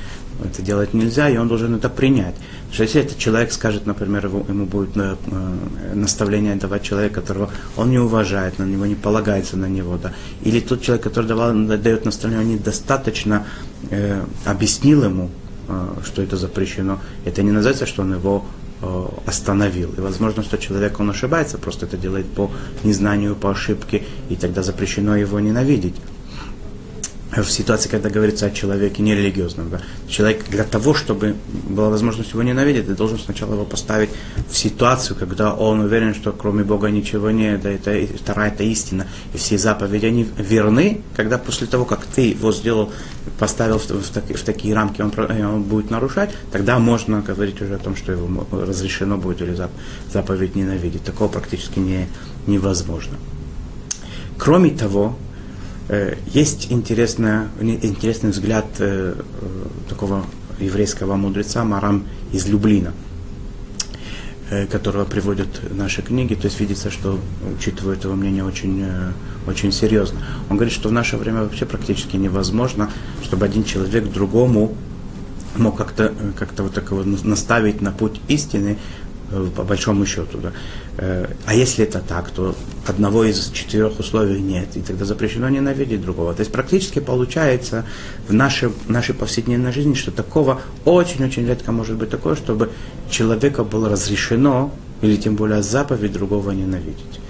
это 0.45 0.63
делать 0.63 0.95
нельзя, 0.95 1.29
и 1.29 1.37
он 1.37 1.49
должен 1.49 1.75
это 1.75 1.89
принять. 1.89 2.35
Потому 2.35 2.75
что 2.75 2.83
если 2.85 3.01
этот 3.03 3.19
человек 3.19 3.53
скажет, 3.53 3.87
например, 3.87 4.27
ему, 4.27 4.45
ему 4.49 4.67
будет 4.67 4.97
э, 4.97 5.17
э, 5.27 5.95
наставление 5.95 6.57
давать 6.57 6.83
человек, 6.83 7.13
которого 7.13 7.51
он 7.77 7.91
не 7.91 7.99
уважает, 7.99 8.59
на 8.59 8.65
него 8.65 8.87
не 8.87 8.95
полагается 8.95 9.57
на 9.57 9.67
него, 9.67 9.97
да, 9.97 10.13
или 10.43 10.61
тот 10.61 10.83
человек, 10.83 11.05
который 11.05 11.27
давал, 11.27 11.53
дает 11.55 12.05
наставление, 12.05 12.55
недостаточно 12.55 13.47
э, 13.91 14.23
объяснил 14.45 15.05
ему, 15.05 15.31
э, 15.69 15.89
что 16.05 16.23
это 16.23 16.37
запрещено, 16.37 17.01
это 17.25 17.43
не 17.43 17.51
называется, 17.51 17.87
что 17.87 18.03
он 18.03 18.15
его 18.15 18.45
э, 18.83 19.07
остановил. 19.27 19.93
И 19.97 20.01
возможно, 20.01 20.43
что 20.43 20.59
человек, 20.59 21.01
он 21.01 21.11
ошибается, 21.11 21.59
просто 21.59 21.87
это 21.87 21.97
делает 21.97 22.27
по 22.27 22.51
незнанию, 22.85 23.35
по 23.35 23.51
ошибке, 23.51 24.03
и 24.29 24.37
тогда 24.37 24.63
запрещено 24.63 25.17
его 25.17 25.41
ненавидеть 25.41 25.95
в 27.43 27.51
ситуации, 27.51 27.89
когда 27.89 28.11
говорится 28.11 28.47
о 28.47 28.51
человеке 28.51 29.03
нерелигиозном. 29.03 29.71
Да. 29.71 29.81
Человек 30.09 30.45
для 30.49 30.65
того, 30.65 30.95
чтобы 30.95 31.35
была 31.69 31.91
возможность 31.91 32.31
его 32.33 32.43
ненавидеть, 32.43 32.87
ты 32.87 32.95
должен 32.95 33.19
сначала 33.19 33.55
его 33.55 33.65
поставить 33.65 34.11
в 34.49 34.57
ситуацию, 34.57 35.17
когда 35.17 35.55
он 35.55 35.81
уверен, 35.81 36.15
что 36.15 36.33
кроме 36.33 36.65
Бога 36.65 36.89
ничего 36.89 37.31
нет, 37.31 37.63
да, 37.63 37.71
это, 37.71 38.07
вторая 38.17 38.51
это 38.51 38.63
истина, 38.65 39.07
и 39.33 39.39
все 39.39 39.59
заповеди, 39.59 40.07
они 40.07 40.29
верны, 40.39 41.01
когда 41.17 41.39
после 41.39 41.67
того, 41.67 41.85
как 41.85 42.05
ты 42.07 42.31
его 42.31 42.53
сделал, 42.53 42.93
поставил 43.39 43.79
в, 43.79 43.89
в, 43.89 44.11
таки, 44.11 44.35
в 44.35 44.43
такие 44.43 44.75
рамки, 44.75 45.03
он, 45.03 45.13
он 45.19 45.63
будет 45.63 45.91
нарушать, 45.91 46.31
тогда 46.53 46.79
можно 46.79 47.21
говорить 47.21 47.61
уже 47.61 47.75
о 47.75 47.79
том, 47.79 47.97
что 47.97 48.13
его 48.13 48.47
разрешено 48.53 49.17
будет 49.17 49.43
или 49.43 49.57
заповедь 50.13 50.55
ненавидеть. 50.55 51.05
Такого 51.05 51.29
практически 51.29 51.79
не, 51.79 52.09
невозможно. 52.47 53.17
Кроме 54.39 54.71
того, 54.71 55.17
есть 56.27 56.73
интересная, 56.73 57.49
интересный 57.61 58.31
взгляд 58.31 58.65
э, 58.79 59.15
э, 59.19 59.67
такого 59.89 60.25
еврейского 60.59 61.17
мудреца 61.17 61.65
Марам 61.65 62.07
из 62.33 62.47
Люблина, 62.47 62.93
которого 64.71 65.05
приводят 65.05 65.49
наши 65.73 66.01
книги, 66.01 66.35
то 66.35 66.47
есть 66.47 66.61
видится, 66.61 66.91
что 66.91 67.19
учитывает 67.59 68.05
его 68.05 68.15
мнение 68.15 68.45
очень, 68.45 68.85
очень 69.49 69.73
серьезно. 69.73 70.21
Он 70.49 70.57
говорит, 70.57 70.73
что 70.73 70.91
в 70.91 70.93
наше 70.93 71.17
время 71.17 71.43
вообще 71.43 71.67
практически 71.67 72.17
невозможно, 72.17 72.89
чтобы 73.25 73.47
один 73.47 73.65
человек 73.65 74.05
другому 74.13 74.77
мог 75.57 75.77
как-то 75.77 76.13
как 76.39 76.53
вот 76.59 76.73
такого 76.73 77.03
наставить 77.05 77.81
на 77.81 77.91
путь 77.91 78.21
истины, 78.29 78.79
по 79.57 79.63
большому 79.63 80.07
счету. 80.07 80.39
Да. 80.39 80.53
Э, 80.99 81.27
а 81.47 81.55
если 81.55 81.85
это 81.85 82.01
так, 82.01 82.31
то 82.31 82.55
одного 82.87 83.25
из 83.25 83.51
четырех 83.51 83.99
условий 83.99 84.41
нет, 84.41 84.77
и 84.77 84.81
тогда 84.81 85.05
запрещено 85.05 85.49
ненавидеть 85.49 86.03
другого. 86.03 86.35
То 86.35 86.41
есть 86.41 86.53
практически 86.53 87.01
получается 87.01 87.85
в 88.29 88.33
нашей, 88.33 88.71
нашей 88.89 89.15
повседневной 89.15 89.73
жизни, 89.73 89.95
что 89.95 90.11
такого 90.11 90.61
очень-очень 90.85 91.47
редко 91.47 91.73
может 91.73 91.97
быть 91.97 92.11
такое, 92.11 92.35
чтобы 92.35 92.71
человеку 93.11 93.65
было 93.65 93.89
разрешено, 93.89 94.73
или 95.03 95.17
тем 95.17 95.37
более 95.37 95.63
заповедь 95.63 96.13
другого 96.13 96.53
ненавидеть. 96.53 97.21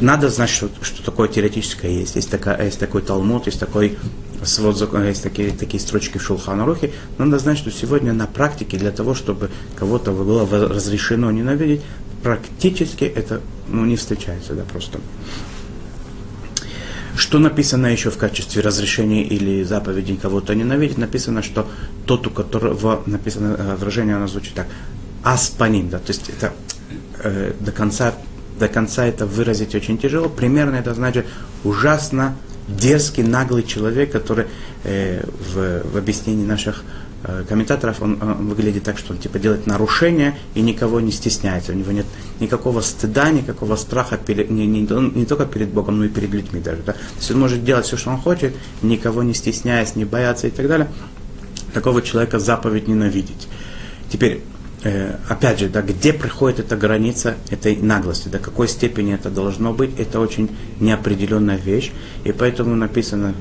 Надо 0.00 0.28
знать, 0.28 0.50
что, 0.50 0.68
что 0.80 1.04
такое 1.04 1.28
теоретическое 1.28 1.90
есть. 1.90 2.16
Есть, 2.16 2.30
такая, 2.30 2.64
есть 2.64 2.80
такой 2.80 3.02
талмуд, 3.02 3.46
есть 3.46 3.60
такой 3.60 3.96
свод 4.44 4.76
закона, 4.76 5.04
есть 5.04 5.22
такие, 5.22 5.50
такие 5.50 5.80
строчки 5.80 6.18
в 6.18 6.22
Шулханарухе. 6.22 6.92
Надо 7.18 7.38
знать, 7.38 7.58
что 7.58 7.70
сегодня 7.70 8.12
на 8.12 8.26
практике 8.26 8.78
для 8.78 8.90
того, 8.90 9.14
чтобы 9.14 9.50
кого-то 9.76 10.12
было 10.12 10.48
разрешено 10.68 11.30
ненавидеть, 11.30 11.82
практически 12.22 13.04
это 13.04 13.40
ну, 13.68 13.84
не 13.84 13.96
встречается, 13.96 14.54
да, 14.54 14.62
просто. 14.62 15.00
Что 17.16 17.38
написано 17.38 17.86
еще 17.86 18.10
в 18.10 18.16
качестве 18.16 18.62
разрешения 18.62 19.22
или 19.22 19.62
заповеди 19.64 20.16
кого-то 20.16 20.54
ненавидеть? 20.54 20.98
Написано, 20.98 21.42
что 21.42 21.68
тот, 22.06 22.26
у 22.26 22.30
которого 22.30 23.02
написано 23.06 23.56
э, 23.58 23.76
выражение, 23.76 24.16
оно 24.16 24.28
звучит 24.28 24.54
так. 24.54 24.66
Аспаним, 25.22 25.88
да, 25.88 25.98
то 25.98 26.08
есть 26.08 26.30
это 26.30 26.52
э, 27.22 27.52
до 27.60 27.70
конца 27.70 28.14
до 28.58 28.68
конца 28.68 29.06
это 29.06 29.26
выразить 29.26 29.74
очень 29.74 29.98
тяжело. 29.98 30.28
Примерно 30.28 30.76
это 30.76 30.94
значит 30.94 31.26
ужасно 31.64 32.36
дерзкий, 32.68 33.22
наглый 33.22 33.62
человек, 33.62 34.12
который 34.12 34.46
э, 34.84 35.24
в, 35.54 35.92
в 35.92 35.96
объяснении 35.96 36.46
наших 36.46 36.84
Э, 37.24 37.44
комментаторов, 37.48 38.02
он, 38.02 38.20
он 38.20 38.48
выглядит 38.48 38.82
так, 38.82 38.98
что 38.98 39.12
он 39.12 39.18
типа 39.18 39.38
делает 39.38 39.68
нарушения 39.68 40.36
и 40.54 40.60
никого 40.60 41.00
не 41.00 41.12
стесняется. 41.12 41.70
У 41.70 41.76
него 41.76 41.92
нет 41.92 42.06
никакого 42.40 42.80
стыда, 42.80 43.30
никакого 43.30 43.76
страха 43.76 44.16
перед, 44.16 44.50
не, 44.50 44.66
не, 44.66 44.80
не 44.80 45.24
только 45.24 45.46
перед 45.46 45.68
Богом, 45.68 45.98
но 45.98 46.06
и 46.06 46.08
перед 46.08 46.30
людьми 46.30 46.60
даже. 46.60 46.82
Да? 46.82 46.94
То 46.94 46.98
есть 47.18 47.30
он 47.30 47.38
может 47.38 47.64
делать 47.64 47.86
все, 47.86 47.96
что 47.96 48.10
он 48.10 48.18
хочет, 48.18 48.54
никого 48.82 49.22
не 49.22 49.34
стесняясь, 49.34 49.94
не 49.94 50.04
бояться 50.04 50.48
и 50.48 50.50
так 50.50 50.66
далее. 50.66 50.88
Такого 51.72 52.02
человека 52.02 52.40
заповедь 52.40 52.88
ненавидеть. 52.88 53.46
Теперь, 54.10 54.42
э, 54.84 55.16
опять 55.28 55.60
же, 55.60 55.68
да, 55.68 55.82
где 55.82 56.12
приходит 56.12 56.60
эта 56.60 56.76
граница 56.76 57.34
этой 57.50 57.76
наглости, 57.76 58.28
до 58.28 58.38
какой 58.38 58.68
степени 58.68 59.14
это 59.14 59.30
должно 59.30 59.72
быть, 59.72 59.98
это 59.98 60.20
очень 60.20 60.50
неопределенная 60.80 61.56
вещь. 61.56 61.92
И 62.24 62.32
поэтому 62.32 62.74
написано 62.74 63.34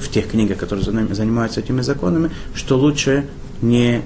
в 0.00 0.08
тех 0.08 0.28
книгах, 0.28 0.58
которые 0.58 0.84
занимаются 0.84 1.60
этими 1.60 1.80
законами, 1.80 2.30
что 2.54 2.76
лучше 2.78 3.26
не 3.60 4.02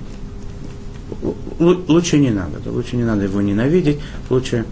лучше 1.59 2.19
не 2.19 2.31
надо, 2.31 2.59
да, 2.65 2.71
лучше 2.71 2.97
не 2.97 3.05
надо 3.05 3.25
его 3.25 3.41
ненавидеть, 3.41 3.99
лучше, 4.29 4.65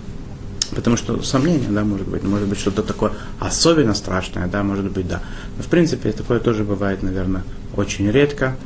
потому 0.75 0.97
что 0.97 1.23
сомнение, 1.23 1.69
да, 1.71 1.85
может 1.85 2.09
быть, 2.09 2.23
может 2.25 2.49
быть 2.49 2.59
что-то 2.59 2.83
такое 2.83 3.13
особенно 3.39 3.95
страшное, 3.95 4.47
да, 4.49 4.63
может 4.63 4.91
быть, 4.91 5.09
да. 5.09 5.23
Но 5.57 5.63
в 5.63 5.67
принципе 5.67 6.13
такое 6.13 6.41
тоже 6.41 6.65
бывает, 6.65 7.03
наверное, 7.03 7.45
очень 7.77 8.11
редко, 8.11 8.57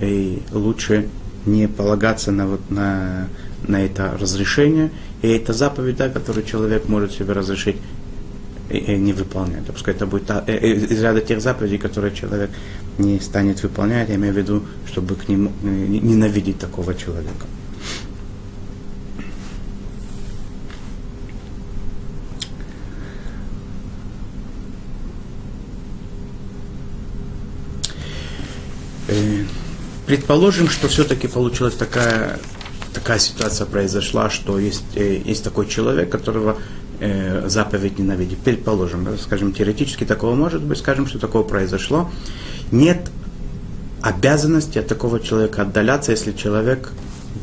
и 0.00 0.42
лучше 0.52 1.08
не 1.48 1.68
полагаться 1.68 2.30
на, 2.30 2.46
вот, 2.46 2.70
на, 2.70 3.28
на 3.66 3.84
это 3.84 4.16
разрешение, 4.20 4.90
и 5.22 5.28
это 5.28 5.52
заповедь, 5.52 5.96
да, 5.96 6.08
которую 6.08 6.44
человек 6.44 6.88
может 6.88 7.12
себе 7.12 7.32
разрешить 7.32 7.76
не 8.70 9.12
выполняет. 9.12 9.66
Пускай 9.66 9.94
это 9.94 10.06
будет 10.06 10.30
из 10.46 11.00
ряда 11.00 11.20
тех 11.20 11.40
заповедей, 11.40 11.78
которые 11.78 12.14
человек 12.14 12.50
не 12.98 13.18
станет 13.20 13.62
выполнять, 13.62 14.08
я 14.08 14.16
имею 14.16 14.34
в 14.34 14.36
виду, 14.36 14.62
чтобы 14.86 15.14
к 15.14 15.28
нему 15.28 15.50
ненавидеть 15.62 16.58
такого 16.58 16.94
человека. 16.94 17.46
Предположим, 30.08 30.70
что 30.70 30.88
все-таки 30.88 31.28
получилась 31.28 31.74
такая, 31.74 32.38
такая 32.94 33.18
ситуация 33.18 33.66
произошла, 33.66 34.30
что 34.30 34.58
есть, 34.58 34.82
э, 34.94 35.20
есть 35.22 35.44
такой 35.44 35.66
человек, 35.66 36.08
которого 36.08 36.56
э, 36.98 37.46
заповедь 37.46 37.98
ненавидит. 37.98 38.38
Предположим, 38.38 39.06
скажем, 39.18 39.52
теоретически 39.52 40.04
такого 40.04 40.34
может 40.34 40.62
быть, 40.62 40.78
скажем, 40.78 41.06
что 41.06 41.18
такое 41.18 41.42
произошло. 41.42 42.10
Нет 42.72 43.10
обязанности 44.00 44.78
от 44.78 44.86
такого 44.86 45.20
человека 45.20 45.60
отдаляться, 45.60 46.12
если 46.12 46.32
человек, 46.32 46.90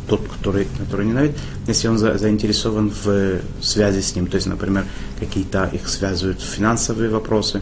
тот, 0.07 0.22
который, 0.27 0.67
который 0.79 1.05
ненавидит, 1.05 1.38
если 1.67 1.88
он 1.88 2.00
за, 2.00 2.17
заинтересован 2.17 2.89
в 2.89 3.41
связи 3.62 4.01
с 4.01 4.15
ним. 4.15 4.25
То 4.25 4.38
есть, 4.38 4.48
например, 4.48 4.86
какие-то 5.19 5.69
их 5.72 5.88
связывают 5.88 6.41
финансовые 6.41 7.12
вопросы, 7.12 7.62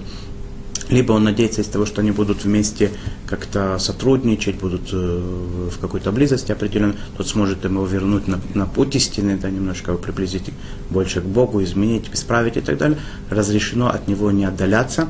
либо 0.93 1.11
он 1.13 1.23
надеется 1.23 1.61
из 1.61 1.67
того, 1.67 1.85
что 1.85 2.01
они 2.01 2.11
будут 2.11 2.45
вместе 2.45 2.91
как-то 3.25 3.77
сотрудничать, 3.79 4.55
будут 4.55 4.89
э, 4.93 5.67
в 5.71 5.79
какой-то 5.79 6.11
близости 6.11 6.51
определенно, 6.51 6.95
тот 7.17 7.27
сможет 7.27 7.63
ему 7.65 7.83
вернуть 7.85 8.27
на, 8.27 8.39
на 8.53 8.65
путь 8.65 8.95
истины, 8.95 9.37
да, 9.37 9.49
немножко 9.49 9.93
приблизить 9.95 10.51
больше 10.89 11.21
к 11.21 11.25
Богу, 11.25 11.63
изменить, 11.63 12.09
исправить 12.13 12.57
и 12.57 12.61
так 12.61 12.77
далее. 12.77 12.99
Разрешено 13.29 13.89
от 13.89 14.07
него 14.07 14.31
не 14.31 14.45
отдаляться, 14.45 15.09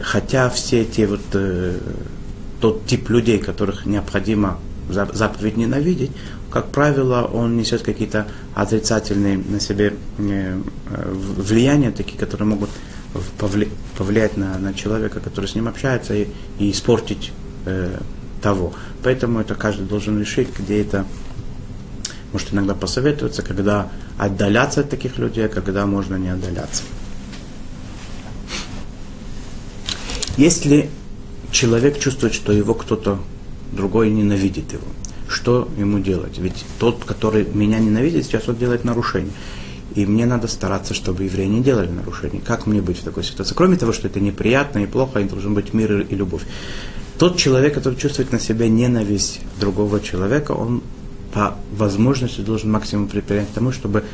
хотя 0.00 0.50
все 0.50 0.84
те 0.84 1.06
вот, 1.06 1.20
э, 1.34 1.78
тот 2.60 2.84
тип 2.86 3.08
людей, 3.08 3.38
которых 3.38 3.86
необходимо 3.86 4.58
заповедь 4.90 5.56
ненавидеть, 5.56 6.10
как 6.50 6.66
правило, 6.66 7.22
он 7.32 7.56
несет 7.56 7.80
какие-то 7.80 8.26
отрицательные 8.54 9.38
на 9.38 9.58
себе 9.58 9.94
э, 10.18 10.60
влияния, 11.38 11.90
такие, 11.92 12.18
которые 12.18 12.46
могут 12.46 12.68
повлиять 13.38 14.36
на, 14.36 14.58
на 14.58 14.74
человека, 14.74 15.20
который 15.20 15.46
с 15.46 15.54
ним 15.54 15.68
общается, 15.68 16.14
и, 16.14 16.28
и 16.58 16.70
испортить 16.70 17.32
э, 17.66 17.98
того. 18.40 18.72
Поэтому 19.02 19.40
это 19.40 19.54
каждый 19.54 19.86
должен 19.86 20.18
решить, 20.18 20.48
где 20.58 20.80
это 20.80 21.04
может 22.32 22.52
иногда 22.52 22.74
посоветоваться, 22.74 23.42
когда 23.42 23.90
отдаляться 24.18 24.80
от 24.80 24.90
таких 24.90 25.18
людей, 25.18 25.46
а 25.46 25.48
когда 25.48 25.86
можно 25.86 26.16
не 26.16 26.28
отдаляться. 26.28 26.82
Если 30.36 30.88
человек 31.50 31.98
чувствует, 31.98 32.32
что 32.32 32.52
его 32.52 32.74
кто-то 32.74 33.20
другой 33.72 34.10
ненавидит 34.10 34.72
его, 34.72 34.86
что 35.28 35.68
ему 35.76 35.98
делать? 35.98 36.38
Ведь 36.38 36.64
тот, 36.78 37.04
который 37.04 37.44
меня 37.44 37.78
ненавидит, 37.78 38.24
сейчас 38.24 38.48
он 38.48 38.56
делает 38.56 38.84
нарушение. 38.84 39.32
И 39.94 40.06
мне 40.06 40.26
надо 40.26 40.48
стараться, 40.48 40.94
чтобы 40.94 41.24
евреи 41.24 41.46
не 41.46 41.62
делали 41.62 41.88
нарушений. 41.88 42.40
Как 42.44 42.66
мне 42.66 42.80
быть 42.80 42.98
в 42.98 43.04
такой 43.04 43.24
ситуации? 43.24 43.54
Кроме 43.54 43.76
того, 43.76 43.92
что 43.92 44.08
это 44.08 44.20
неприятно 44.20 44.80
и 44.80 44.86
плохо, 44.86 45.20
и 45.20 45.24
должен 45.24 45.54
быть 45.54 45.74
мир 45.74 46.00
и 46.00 46.14
любовь. 46.14 46.42
Тот 47.18 47.36
человек, 47.36 47.74
который 47.74 47.96
чувствует 47.96 48.32
на 48.32 48.40
себя 48.40 48.68
ненависть 48.68 49.40
другого 49.60 50.00
человека, 50.00 50.52
он 50.52 50.82
по 51.32 51.56
возможности 51.72 52.40
должен 52.40 52.70
максимум 52.70 53.08
препятствовать 53.08 53.50
к 53.50 53.54
тому, 53.54 53.72
чтобы, 53.72 54.04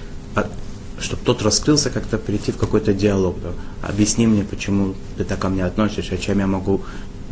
чтобы 1.00 1.22
тот 1.24 1.42
раскрылся, 1.42 1.90
как-то 1.90 2.18
перейти 2.18 2.52
в 2.52 2.56
какой-то 2.56 2.92
диалог. 2.92 3.36
Да. 3.42 3.88
Объясни 3.88 4.26
мне, 4.26 4.44
почему 4.44 4.94
ты 5.16 5.24
так 5.24 5.38
ко 5.38 5.48
мне 5.48 5.64
относишься, 5.64 6.18
чем 6.18 6.38
я 6.38 6.46
могу 6.46 6.82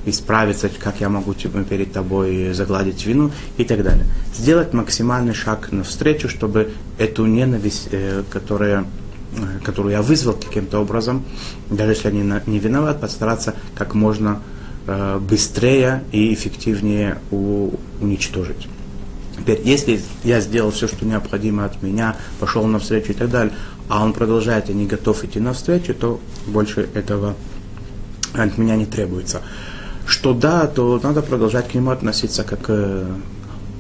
исправиться, 0.07 0.71
как 0.79 1.01
я 1.01 1.09
могу 1.09 1.35
перед 1.35 1.93
тобой 1.93 2.53
загладить 2.53 3.05
вину 3.05 3.33
и 3.59 3.65
так 3.65 3.83
далее. 3.83 4.07
Сделать 4.35 4.73
максимальный 4.73 5.35
шаг 5.35 5.73
навстречу, 5.73 6.29
чтобы 6.29 6.73
эту 6.97 7.27
ненависть, 7.27 7.89
э, 7.91 8.23
которая, 8.31 8.87
э, 9.37 9.65
которую 9.65 9.93
я 9.93 10.03
вызвал 10.03 10.35
каким-то 10.35 10.81
образом, 10.81 11.25
даже 11.69 11.93
если 11.93 12.09
они 12.09 12.23
не 12.47 12.59
виноват, 12.59 13.01
постараться 13.01 13.55
как 13.75 13.95
можно 13.95 14.41
э, 14.87 15.19
быстрее 15.19 16.05
и 16.13 16.33
эффективнее 16.33 17.19
уничтожить. 18.01 18.69
Теперь, 19.37 19.61
если 19.65 20.01
я 20.25 20.41
сделал 20.41 20.71
все, 20.71 20.89
что 20.89 21.05
необходимо 21.05 21.65
от 21.65 21.83
меня, 21.83 22.17
пошел 22.41 22.65
навстречу 22.65 23.13
и 23.13 23.15
так 23.15 23.29
далее, 23.29 23.53
а 23.89 24.03
он 24.03 24.13
продолжает 24.13 24.71
и 24.71 24.73
не 24.73 24.87
готов 24.87 25.25
идти 25.25 25.41
навстречу, 25.41 25.95
то 25.95 26.21
больше 26.47 26.89
этого 26.95 27.35
от 28.33 28.59
меня 28.59 28.77
не 28.77 28.87
требуется 28.87 29.43
что 30.07 30.35
да, 30.35 30.67
то 30.67 31.01
надо 31.03 31.23
продолжать 31.23 31.69
к 31.69 31.75
нему 31.75 31.91
относиться 31.91 32.45
как, 32.45 32.61
э, 32.69 33.07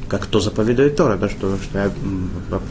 как 0.09 0.27
то 0.27 0.41
заповедует 0.41 0.97
Тора, 0.97 1.17
да, 1.17 1.29
что, 1.29 1.57
что 1.57 1.79
я 1.79 1.91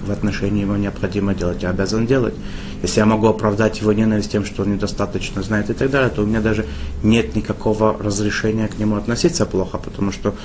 в 0.05 0.11
отношении 0.11 0.61
его 0.61 0.75
необходимо 0.75 1.33
делать, 1.33 1.63
я 1.63 1.69
обязан 1.69 2.05
делать. 2.05 2.35
Если 2.81 2.99
я 2.99 3.05
могу 3.05 3.27
оправдать 3.27 3.79
его 3.79 3.93
ненависть 3.93 4.31
тем, 4.31 4.45
что 4.45 4.63
он 4.63 4.73
недостаточно 4.73 5.41
знает 5.41 5.69
и 5.69 5.73
так 5.73 5.89
далее, 5.89 6.09
то 6.09 6.21
у 6.21 6.25
меня 6.25 6.41
даже 6.41 6.65
нет 7.01 7.35
никакого 7.35 7.97
разрешения 7.97 8.67
к 8.67 8.77
нему 8.77 8.97
относиться 8.97 9.45
плохо, 9.45 9.77
потому 9.77 10.11
что 10.11 10.35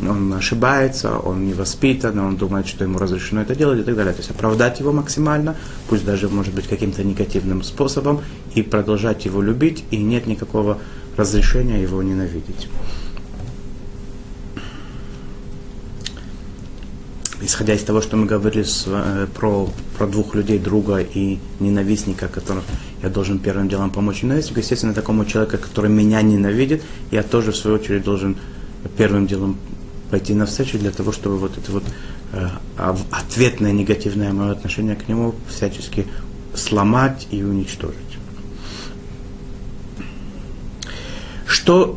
он 0.00 0.32
ошибается, 0.32 1.18
он 1.18 1.46
не 1.46 1.54
воспитан, 1.54 2.18
он 2.18 2.36
думает, 2.36 2.66
что 2.66 2.84
ему 2.84 2.98
разрешено 2.98 3.42
это 3.42 3.54
делать 3.54 3.80
и 3.80 3.82
так 3.82 3.96
далее. 3.96 4.12
То 4.12 4.20
есть 4.20 4.30
оправдать 4.30 4.80
его 4.80 4.92
максимально, 4.92 5.56
пусть 5.88 6.04
даже 6.04 6.28
может 6.28 6.54
быть 6.54 6.66
каким-то 6.66 7.02
негативным 7.04 7.62
способом, 7.62 8.20
и 8.54 8.62
продолжать 8.62 9.24
его 9.24 9.42
любить, 9.42 9.84
и 9.90 9.96
нет 9.96 10.26
никакого 10.26 10.78
разрешения 11.16 11.82
его 11.82 12.02
ненавидеть. 12.02 12.68
Исходя 17.44 17.74
из 17.74 17.82
того, 17.82 18.00
что 18.00 18.16
мы 18.16 18.26
говорили 18.26 18.62
с, 18.62 18.84
э, 18.86 19.26
про, 19.34 19.68
про 19.98 20.06
двух 20.06 20.36
людей, 20.36 20.60
друга 20.60 20.98
и 20.98 21.40
ненавистника, 21.58 22.28
которых 22.28 22.62
я 23.02 23.08
должен 23.08 23.40
первым 23.40 23.68
делом 23.68 23.90
помочь 23.90 24.22
ненавистнику, 24.22 24.60
естественно, 24.60 24.94
такому 24.94 25.24
человеку, 25.24 25.58
который 25.58 25.90
меня 25.90 26.22
ненавидит, 26.22 26.82
я 27.10 27.24
тоже, 27.24 27.50
в 27.50 27.56
свою 27.56 27.78
очередь, 27.78 28.04
должен 28.04 28.36
первым 28.96 29.26
делом 29.26 29.56
пойти 30.10 30.34
навстречу 30.34 30.78
для 30.78 30.92
того, 30.92 31.10
чтобы 31.10 31.36
вот 31.36 31.58
это 31.58 31.72
вот 31.72 31.84
э, 32.32 32.48
ответное 33.10 33.72
негативное 33.72 34.32
мое 34.32 34.52
отношение 34.52 34.94
к 34.94 35.08
нему 35.08 35.34
всячески 35.48 36.06
сломать 36.54 37.26
и 37.32 37.42
уничтожить. 37.42 38.11
Что 41.62 41.96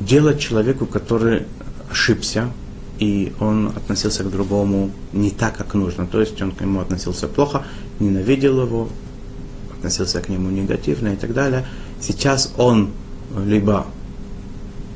делать 0.00 0.40
человеку, 0.40 0.86
который 0.86 1.46
ошибся, 1.88 2.50
и 2.98 3.32
он 3.38 3.68
относился 3.68 4.24
к 4.24 4.30
другому 4.30 4.90
не 5.12 5.30
так, 5.30 5.56
как 5.56 5.74
нужно. 5.74 6.04
То 6.08 6.18
есть 6.20 6.42
он 6.42 6.50
к 6.50 6.60
нему 6.60 6.80
относился 6.80 7.28
плохо, 7.28 7.62
ненавидел 8.00 8.60
его, 8.62 8.88
относился 9.76 10.20
к 10.20 10.28
нему 10.28 10.50
негативно 10.50 11.10
и 11.10 11.16
так 11.16 11.32
далее. 11.32 11.64
Сейчас 12.00 12.52
он 12.56 12.90
либо 13.46 13.86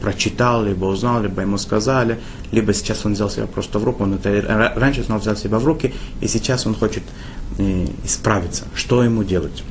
прочитал, 0.02 0.64
либо 0.64 0.86
узнал, 0.86 1.22
либо 1.22 1.42
ему 1.42 1.56
сказали, 1.56 2.18
либо 2.50 2.74
сейчас 2.74 3.06
он 3.06 3.12
взял 3.12 3.30
себя 3.30 3.46
просто 3.46 3.78
в 3.78 3.84
руку, 3.84 4.02
он 4.02 4.14
это 4.14 4.72
раньше 4.74 5.04
он 5.08 5.18
взял 5.18 5.36
себя 5.36 5.60
в 5.60 5.64
руки, 5.64 5.94
и 6.20 6.26
сейчас 6.26 6.66
он 6.66 6.74
хочет 6.74 7.04
э, 7.58 7.86
исправиться. 8.02 8.64
Что 8.74 9.04
ему 9.04 9.22
делать? 9.22 9.62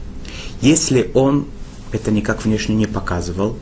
Если 0.62 1.12
он 1.15 1.47
это 1.91 2.12
никак 2.12 2.45
внешне 2.45 2.75
не 2.75 2.86
показывал, 2.86 3.57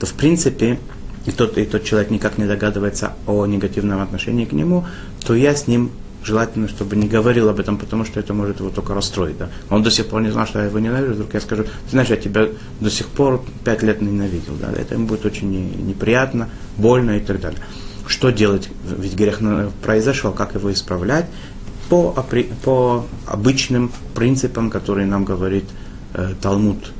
то 0.00 0.06
в 0.06 0.14
принципе 0.14 0.80
и 1.26 1.30
тот, 1.30 1.58
и 1.58 1.64
тот 1.66 1.84
человек 1.84 2.10
никак 2.10 2.38
не 2.38 2.46
догадывается 2.46 3.12
о 3.26 3.44
негативном 3.46 4.00
отношении 4.00 4.46
к 4.46 4.52
нему, 4.52 4.86
то 5.24 5.34
я 5.34 5.54
с 5.54 5.66
ним 5.66 5.90
желательно, 6.24 6.68
чтобы 6.68 6.96
не 6.96 7.08
говорил 7.08 7.48
об 7.48 7.60
этом, 7.60 7.76
потому 7.76 8.04
что 8.04 8.18
это 8.20 8.34
может 8.34 8.60
его 8.60 8.70
только 8.70 8.94
расстроить. 8.94 9.38
Да? 9.38 9.50
Он 9.68 9.82
до 9.82 9.90
сих 9.90 10.06
пор 10.06 10.22
не 10.22 10.30
знал, 10.30 10.46
что 10.46 10.58
я 10.58 10.66
его 10.66 10.78
ненавижу, 10.78 11.14
вдруг 11.14 11.34
я 11.34 11.40
скажу, 11.40 11.64
ты 11.64 11.90
знаешь, 11.90 12.08
я 12.08 12.16
тебя 12.16 12.48
до 12.80 12.90
сих 12.90 13.06
пор 13.06 13.44
пять 13.64 13.82
лет 13.82 14.00
ненавидел. 14.00 14.54
Да? 14.60 14.72
Это 14.72 14.94
ему 14.94 15.06
будет 15.06 15.24
очень 15.26 15.50
неприятно, 15.86 16.48
больно 16.76 17.18
и 17.18 17.20
так 17.20 17.40
далее. 17.40 17.60
Что 18.06 18.30
делать? 18.30 18.70
Ведь 18.98 19.14
грех 19.14 19.40
произошел, 19.82 20.32
как 20.32 20.54
его 20.54 20.72
исправлять? 20.72 21.26
По, 21.88 22.24
по 22.64 23.06
обычным 23.26 23.92
принципам, 24.14 24.70
которые 24.70 25.06
нам 25.06 25.24
говорит 25.24 25.64
э, 26.14 26.34
Талмуд 26.40 26.92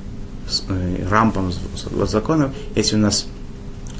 рампам 1.09 1.53
законов, 2.07 2.53
если 2.75 2.97
у 2.97 2.99
нас 2.99 3.27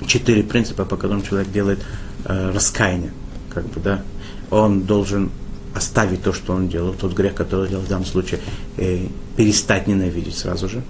четыре 0.07 0.43
принципа, 0.43 0.85
по 0.85 0.97
которым 0.97 1.23
человек 1.23 1.51
делает 1.51 1.81
э, 2.25 2.51
раскаяние, 2.53 3.13
как 3.51 3.67
бы, 3.67 3.81
да, 3.81 4.03
он 4.51 4.83
должен 4.83 5.31
оставить 5.75 6.23
то, 6.23 6.33
что 6.33 6.55
он 6.55 6.69
делал, 6.69 6.95
тот 6.95 7.13
грех, 7.13 7.35
который 7.35 7.69
делал 7.69 7.85
в 7.85 7.89
данном 7.89 8.07
случае, 8.07 8.41
э, 8.77 9.07
перестать 9.37 9.87
ненавидеть 9.87 10.37
сразу 10.37 10.69
же, 10.69 10.83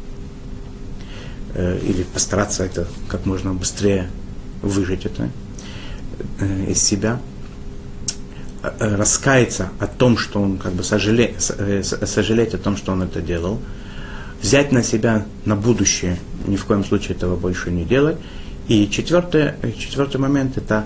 э, 1.55 1.79
или 1.83 2.03
постараться 2.03 2.65
это 2.65 2.87
как 3.09 3.27
можно 3.27 3.53
быстрее 3.53 4.11
выжить 4.63 5.07
это 5.07 5.31
э, 6.39 6.71
из 6.71 6.83
себя, 6.83 7.21
э, 8.63 8.97
раскаяться 8.97 9.71
о 9.79 9.87
том, 9.87 10.17
что 10.17 10.41
он 10.41 10.59
как 10.59 10.73
бы 10.73 10.83
сожале, 10.83 11.35
э, 11.59 11.83
сожалеть 11.83 12.55
о 12.55 12.59
том, 12.59 12.77
что 12.77 12.93
он 12.93 13.03
это 13.03 13.21
делал, 13.21 13.61
взять 14.43 14.73
на 14.73 14.83
себя 14.83 15.27
на 15.45 15.57
будущее, 15.57 16.19
ни 16.47 16.57
в 16.57 16.65
коем 16.65 16.85
случае 16.85 17.17
этого 17.17 17.37
больше 17.37 17.71
не 17.71 17.85
делать. 17.85 18.17
И 18.69 18.89
четвертый, 18.89 19.53
четвертый 19.79 20.19
момент– 20.21 20.57
это 20.57 20.85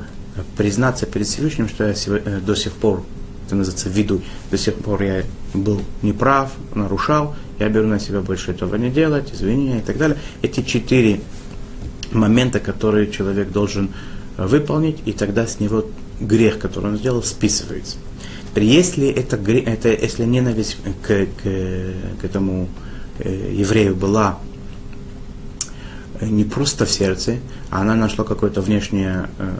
признаться 0.57 1.07
перед 1.07 1.27
Всевышним, 1.27 1.69
что 1.69 1.87
я 1.87 1.95
сегодня, 1.95 2.41
до 2.41 2.55
сих 2.55 2.73
пор, 2.73 3.05
это 3.47 3.57
называется 3.57 3.89
виду, 3.89 4.23
до 4.51 4.59
сих 4.59 4.75
пор 4.75 5.03
я 5.03 5.23
был 5.53 5.83
неправ, 6.03 6.53
нарушал, 6.75 7.37
я 7.59 7.69
беру 7.69 7.87
на 7.87 8.01
себя 8.01 8.21
больше 8.21 8.51
этого 8.51 8.75
не 8.77 8.91
делать, 8.91 9.33
извинения 9.33 9.79
и 9.79 9.83
так 9.83 9.99
далее. 9.99 10.19
Эти 10.43 10.63
четыре 10.63 11.21
момента, 12.13 12.59
которые 12.59 13.11
человек 13.11 13.51
должен 13.53 13.91
выполнить, 14.37 14.99
и 15.05 15.13
тогда 15.13 15.47
с 15.47 15.61
него 15.61 15.85
грех, 16.21 16.59
который 16.59 16.93
он 16.93 16.99
сделал, 16.99 17.23
списывается. 17.23 17.99
Если 18.57 19.09
это, 19.09 19.37
это 19.37 19.89
если 19.89 20.25
ненависть 20.25 20.79
к, 21.03 21.07
к, 21.07 21.43
к 21.43 22.25
этому 22.25 22.69
э, 23.19 23.53
еврею 23.53 23.95
была 23.95 24.39
не 26.21 26.45
просто 26.45 26.87
в 26.87 26.91
сердце, 26.91 27.39
а 27.71 27.81
она 27.81 27.95
нашла 27.95 28.25
какое-то 28.25 28.61
внешнее 28.61 29.29
э, 29.39 29.51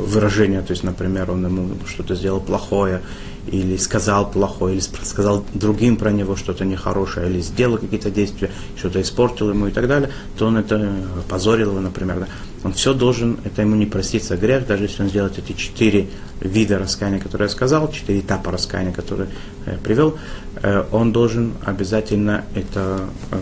выражение, 0.00 0.62
то 0.62 0.72
есть, 0.72 0.84
например, 0.84 1.30
он 1.30 1.44
ему 1.44 1.70
что-то 1.86 2.14
сделал 2.14 2.40
плохое, 2.40 3.02
или 3.46 3.76
сказал 3.76 4.30
плохое, 4.30 4.76
или 4.76 4.80
сказал 4.80 5.44
другим 5.54 5.96
про 5.96 6.10
него 6.10 6.36
что-то 6.36 6.64
нехорошее, 6.64 7.28
или 7.28 7.40
сделал 7.40 7.78
какие-то 7.78 8.10
действия, 8.10 8.50
что-то 8.76 9.00
испортил 9.00 9.50
ему 9.50 9.66
и 9.66 9.70
так 9.70 9.88
далее, 9.88 10.10
то 10.36 10.46
он 10.46 10.56
это 10.56 10.94
позорил 11.28 11.70
его, 11.70 11.80
например. 11.80 12.20
Да? 12.20 12.26
Он 12.64 12.72
все 12.72 12.94
должен, 12.94 13.38
это 13.44 13.62
ему 13.62 13.74
не 13.74 13.86
проститься 13.86 14.36
грех, 14.36 14.66
даже 14.66 14.84
если 14.84 15.02
он 15.02 15.08
сделает 15.08 15.38
эти 15.38 15.52
четыре 15.52 16.08
вида 16.40 16.78
раскаяния, 16.78 17.18
которые 17.18 17.46
я 17.46 17.52
сказал, 17.52 17.90
четыре 17.90 18.20
этапа 18.20 18.52
раскаяния, 18.52 18.92
которые 18.92 19.28
я 19.66 19.74
привел, 19.74 20.16
э, 20.62 20.84
он 20.92 21.12
должен 21.12 21.54
обязательно 21.64 22.44
это 22.54 23.08
э, 23.32 23.38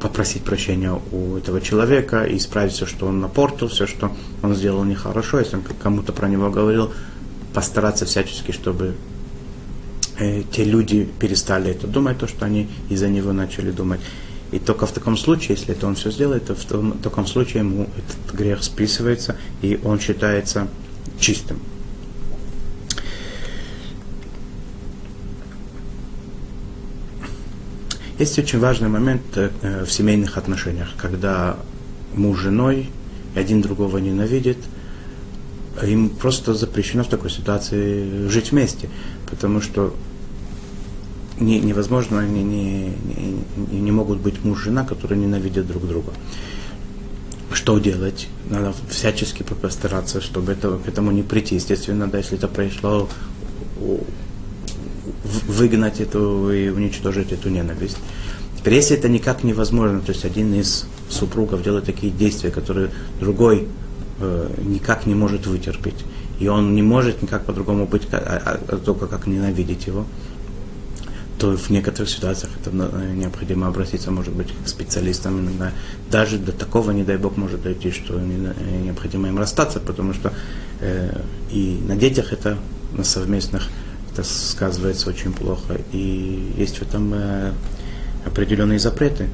попросить 0.00 0.44
прощения 0.44 0.98
у 1.10 1.36
этого 1.36 1.60
человека 1.60 2.24
и 2.24 2.36
исправить 2.36 2.72
все, 2.72 2.86
что 2.86 3.06
он 3.06 3.20
напортил, 3.20 3.68
все, 3.68 3.86
что 3.86 4.12
он 4.42 4.54
сделал 4.54 4.84
нехорошо, 4.84 5.40
если 5.40 5.56
он 5.56 5.62
кому-то 5.82 6.12
про 6.12 6.28
него 6.28 6.50
говорил, 6.50 6.92
постараться 7.52 8.04
всячески, 8.04 8.52
чтобы 8.52 8.94
э, 10.18 10.42
те 10.52 10.64
люди 10.64 11.08
перестали 11.18 11.70
это 11.70 11.86
думать, 11.86 12.18
то, 12.18 12.26
что 12.26 12.44
они 12.44 12.68
из-за 12.88 13.08
него 13.08 13.32
начали 13.32 13.70
думать. 13.70 14.00
И 14.50 14.58
только 14.58 14.86
в 14.86 14.92
таком 14.92 15.16
случае, 15.16 15.56
если 15.58 15.74
это 15.74 15.86
он 15.86 15.94
все 15.94 16.10
сделает, 16.10 16.46
то 16.46 16.54
в 16.54 16.64
в 16.64 17.02
таком 17.02 17.26
случае 17.26 17.60
ему 17.60 17.88
этот 17.96 18.34
грех 18.34 18.62
списывается, 18.62 19.36
и 19.60 19.78
он 19.84 20.00
считается 20.00 20.68
чистым. 21.20 21.58
Есть 28.18 28.38
очень 28.38 28.58
важный 28.58 28.88
момент 28.88 29.22
э, 29.36 29.84
в 29.84 29.92
семейных 29.92 30.38
отношениях, 30.38 30.88
когда 30.96 31.56
муж 32.14 32.38
с 32.38 32.42
женой 32.42 32.90
один 33.34 33.60
другого 33.60 33.98
ненавидит– 33.98 34.58
им 35.82 36.10
просто 36.10 36.54
запрещено 36.54 37.04
в 37.04 37.08
такой 37.08 37.30
ситуации 37.30 38.28
жить 38.28 38.52
вместе, 38.52 38.88
потому 39.30 39.60
что 39.60 39.94
не, 41.40 41.60
невозможно, 41.60 42.20
они 42.20 42.42
не, 42.42 42.92
не, 43.70 43.80
не 43.80 43.92
могут 43.92 44.18
быть 44.18 44.44
муж 44.44 44.62
и 44.62 44.64
жена, 44.64 44.84
которые 44.84 45.18
ненавидят 45.18 45.66
друг 45.66 45.86
друга. 45.86 46.12
Что 47.52 47.78
делать? 47.78 48.28
Надо 48.50 48.74
всячески 48.90 49.42
постараться, 49.42 50.20
чтобы 50.20 50.52
это, 50.52 50.78
к 50.78 50.88
этому 50.88 51.12
не 51.12 51.22
прийти. 51.22 51.54
Естественно, 51.54 52.06
надо, 52.06 52.18
если 52.18 52.36
это 52.36 52.48
произошло, 52.48 53.08
выгнать 55.46 56.00
эту 56.00 56.52
и 56.52 56.68
уничтожить 56.68 57.32
эту 57.32 57.48
ненависть. 57.48 57.96
Теперь, 58.58 58.74
если 58.74 58.96
это 58.96 59.08
никак 59.08 59.44
невозможно, 59.44 60.00
то 60.00 60.12
есть 60.12 60.24
один 60.24 60.54
из 60.54 60.86
супругов 61.08 61.62
делает 61.62 61.84
такие 61.84 62.12
действия, 62.12 62.50
которые 62.50 62.90
другой 63.20 63.68
э, 64.20 64.50
никак 64.64 65.06
не 65.06 65.14
может 65.14 65.46
вытерпеть. 65.46 66.04
И 66.40 66.48
он 66.48 66.74
не 66.74 66.82
может 66.82 67.22
никак 67.22 67.44
по-другому 67.44 67.86
быть, 67.86 68.06
а, 68.12 68.16
а, 68.16 68.60
а, 68.68 68.76
только 68.76 69.06
как 69.06 69.26
ненавидеть 69.26 69.86
его, 69.86 70.06
то 71.38 71.56
в 71.56 71.70
некоторых 71.70 72.10
ситуациях 72.10 72.52
это 72.60 72.70
э, 72.70 73.12
необходимо 73.14 73.68
обратиться, 73.68 74.10
может 74.10 74.34
быть, 74.34 74.48
к 74.64 74.68
специалистам. 74.68 75.40
Иногда 75.40 75.72
даже 76.10 76.38
до 76.38 76.52
такого, 76.52 76.90
не 76.90 77.04
дай 77.04 77.16
бог, 77.16 77.36
может 77.36 77.62
дойти, 77.62 77.90
что 77.90 78.18
э, 78.18 78.80
необходимо 78.84 79.28
им 79.28 79.38
расстаться, 79.38 79.80
потому 79.80 80.14
что 80.14 80.32
э, 80.80 81.20
и 81.50 81.80
на 81.86 81.96
детях 81.96 82.32
это, 82.32 82.58
на 82.92 83.04
совместных, 83.04 83.68
это 84.12 84.24
сказывается 84.24 85.08
очень 85.10 85.32
плохо. 85.32 85.80
И 85.92 86.52
есть 86.56 86.78
в 86.78 86.82
этом 86.82 87.12
э, 87.14 87.52
определенные 88.24 88.78
запреты. 88.78 89.28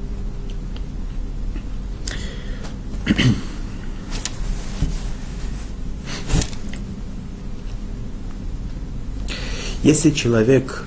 Если 9.84 10.12
человек 10.12 10.84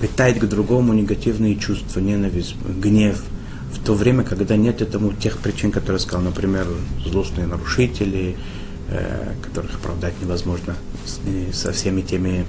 питает 0.00 0.38
к 0.38 0.46
другому 0.46 0.94
негативные 0.94 1.54
чувства, 1.56 2.00
ненависть, 2.00 2.56
гнев, 2.64 3.22
в 3.74 3.84
то 3.84 3.92
время, 3.92 4.24
когда 4.24 4.56
нет 4.56 4.80
этому 4.80 5.12
тех 5.12 5.36
причин, 5.36 5.70
которые 5.70 6.00
я 6.00 6.02
сказал, 6.02 6.22
например, 6.22 6.66
злостные 7.04 7.46
нарушители, 7.46 8.36
э, 8.88 9.34
которых 9.42 9.74
оправдать 9.74 10.14
невозможно 10.22 10.76
с, 11.04 11.54
со 11.54 11.72
всеми 11.72 12.00
теми 12.00 12.46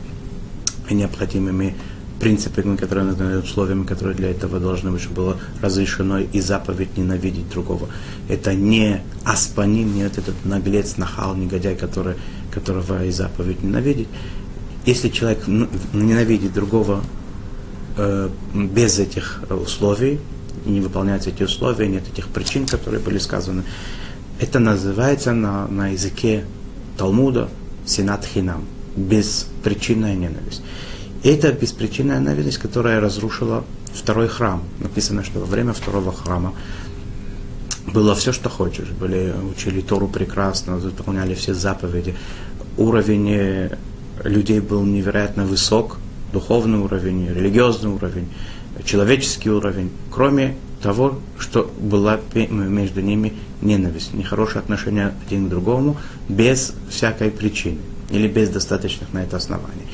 необходимыми 0.90 1.76
принципами, 2.18 2.78
которые 2.78 3.40
условиями, 3.40 3.84
которые 3.84 4.16
для 4.16 4.32
этого 4.32 4.62
должны 4.62 4.90
быть, 4.90 5.02
чтобы 5.02 5.16
было 5.18 5.38
разрешено 5.62 6.20
и 6.20 6.40
заповедь 6.40 6.96
ненавидеть 6.96 7.50
другого. 7.50 7.90
Это 8.30 8.54
не 8.54 9.02
аспаним, 9.26 9.94
не 9.94 10.04
этот 10.04 10.34
наглец, 10.46 10.96
нахал, 10.96 11.36
негодяй, 11.36 11.76
который, 11.76 12.16
которого 12.52 13.04
и 13.04 13.12
заповедь 13.12 13.62
ненавидеть 13.64 14.08
если 14.86 15.10
человек 15.10 15.48
ненавидит 15.48 16.54
другого 16.54 17.04
э, 17.98 18.30
без 18.54 19.00
этих 19.00 19.42
условий, 19.50 20.20
и 20.66 20.70
не 20.70 20.82
выполняются 20.82 21.30
эти 21.30 21.44
условия, 21.44 21.88
нет 21.88 22.04
этих 22.12 22.28
причин, 22.28 22.66
которые 22.66 23.02
были 23.02 23.18
сказаны, 23.18 23.64
это 24.40 24.60
называется 24.60 25.34
на, 25.34 25.68
на 25.68 25.90
языке 25.90 26.46
Талмуда 26.98 27.50
синат 27.86 28.26
хинам, 28.26 28.66
беспричинная 28.96 30.16
ненависть. 30.16 30.62
это 31.24 31.52
беспричинная 31.52 32.20
ненависть, 32.20 32.58
которая 32.58 33.00
разрушила 33.00 33.64
второй 33.94 34.28
храм. 34.28 34.64
Написано, 34.80 35.24
что 35.24 35.40
во 35.40 35.46
время 35.46 35.74
второго 35.74 36.12
храма 36.12 36.54
было 37.88 38.16
все, 38.16 38.32
что 38.32 38.50
хочешь. 38.50 38.90
Были, 38.90 39.34
учили 39.52 39.82
Тору 39.82 40.08
прекрасно, 40.08 40.78
выполняли 40.78 41.36
все 41.36 41.54
заповеди. 41.54 42.16
Уровень 42.78 43.30
э, 43.32 43.78
людей 44.24 44.60
был 44.60 44.84
невероятно 44.84 45.46
высок, 45.46 45.98
духовный 46.32 46.80
уровень, 46.80 47.28
религиозный 47.28 47.92
уровень, 47.92 48.28
человеческий 48.86 49.50
уровень, 49.50 49.92
кроме 50.12 50.56
того, 50.82 51.20
что 51.40 51.72
была 51.80 52.20
между 52.34 53.02
ними 53.02 53.34
ненависть, 53.62 54.14
нехорошее 54.14 54.60
отношение 54.60 55.14
один 55.26 55.48
к 55.48 55.50
другому, 55.50 55.98
без 56.28 56.74
всякой 56.90 57.32
причины 57.32 57.80
или 58.10 58.28
без 58.28 58.50
достаточных 58.50 59.14
на 59.14 59.24
это 59.24 59.38
оснований. 59.38 59.88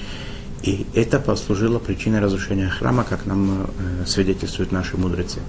И 0.64 0.86
это 0.94 1.20
послужило 1.20 1.80
причиной 1.80 2.20
разрушения 2.20 2.68
храма, 2.68 3.06
как 3.08 3.26
нам 3.26 3.68
э, 4.02 4.06
свидетельствуют 4.06 4.72
наши 4.72 4.98
мудрецы. 4.98 5.40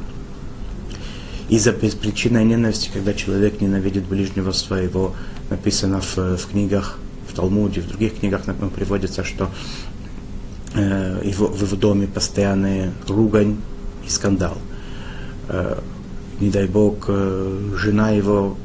Из-за 1.49 1.73
беспричинной 1.73 2.45
ненависти, 2.45 2.91
когда 2.93 3.13
человек 3.13 3.61
ненавидит 3.61 4.05
ближнего 4.05 4.53
своего, 4.53 5.17
написано 5.49 6.01
в, 6.01 6.17
в 6.37 6.47
книгах 6.47 7.00
в 7.31 7.35
Талмуде, 7.35 7.81
в 7.81 7.89
других 7.89 8.19
книгах 8.19 8.47
например, 8.47 8.71
приводится, 8.71 9.25
что 9.25 9.51
э, 10.75 11.23
его, 11.25 11.47
в 11.47 11.63
его 11.63 11.77
доме 11.77 12.07
постоянная 12.07 12.93
ругань 13.09 13.57
и 14.07 14.11
скандал. 14.11 14.59
Э, 15.49 15.81
не 16.41 16.51
дай 16.51 16.67
бог, 16.67 17.05
э, 17.09 17.75
жена 17.77 18.11
его 18.11 18.57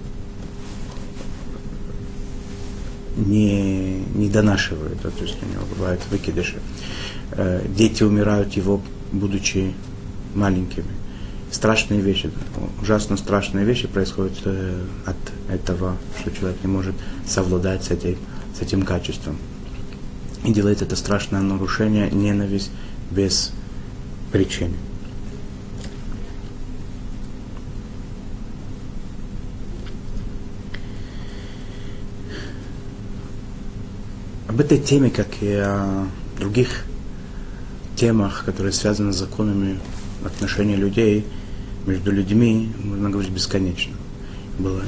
не, 3.16 4.00
не 4.14 4.30
донашивает, 4.30 5.02
то 5.02 5.12
есть 5.22 5.38
у 5.42 5.46
него 5.46 5.64
бывают 5.78 6.02
выкидыши. 6.12 6.60
Э, 7.32 7.66
дети 7.68 8.04
умирают 8.04 8.54
его, 8.54 8.82
будучи 9.12 9.74
маленькими. 10.34 10.86
Страшные 11.52 12.02
вещи, 12.02 12.32
ужасно 12.82 13.18
страшные 13.18 13.66
вещи 13.66 13.88
происходят 13.88 14.38
э, 14.46 14.84
от 15.06 15.16
этого, 15.50 15.96
что 16.20 16.32
человек 16.32 16.58
не 16.64 16.68
может 16.70 16.96
совладать 17.26 17.84
с 17.84 17.92
этим 17.92 18.18
с 18.58 18.62
этим 18.62 18.84
качеством. 18.84 19.38
И 20.44 20.54
делает 20.54 20.82
это 20.82 20.96
страшное 20.96 21.42
нарушение, 21.42 22.10
ненависть 22.12 22.72
без 23.12 23.52
причины. 24.32 24.76
Об 34.48 34.60
этой 34.62 34.78
теме, 34.78 35.10
как 35.10 35.28
и 35.42 35.52
о 35.54 36.08
других 36.40 36.86
темах, 37.96 38.44
которые 38.46 38.72
связаны 38.72 39.12
с 39.12 39.18
законами 39.18 39.80
отношения 40.24 40.76
людей 40.76 41.26
между 41.86 42.12
людьми 42.12 42.72
можно 42.84 43.10
говорить 43.10 43.32
бесконечно. 43.32 43.94
Было 44.58 44.82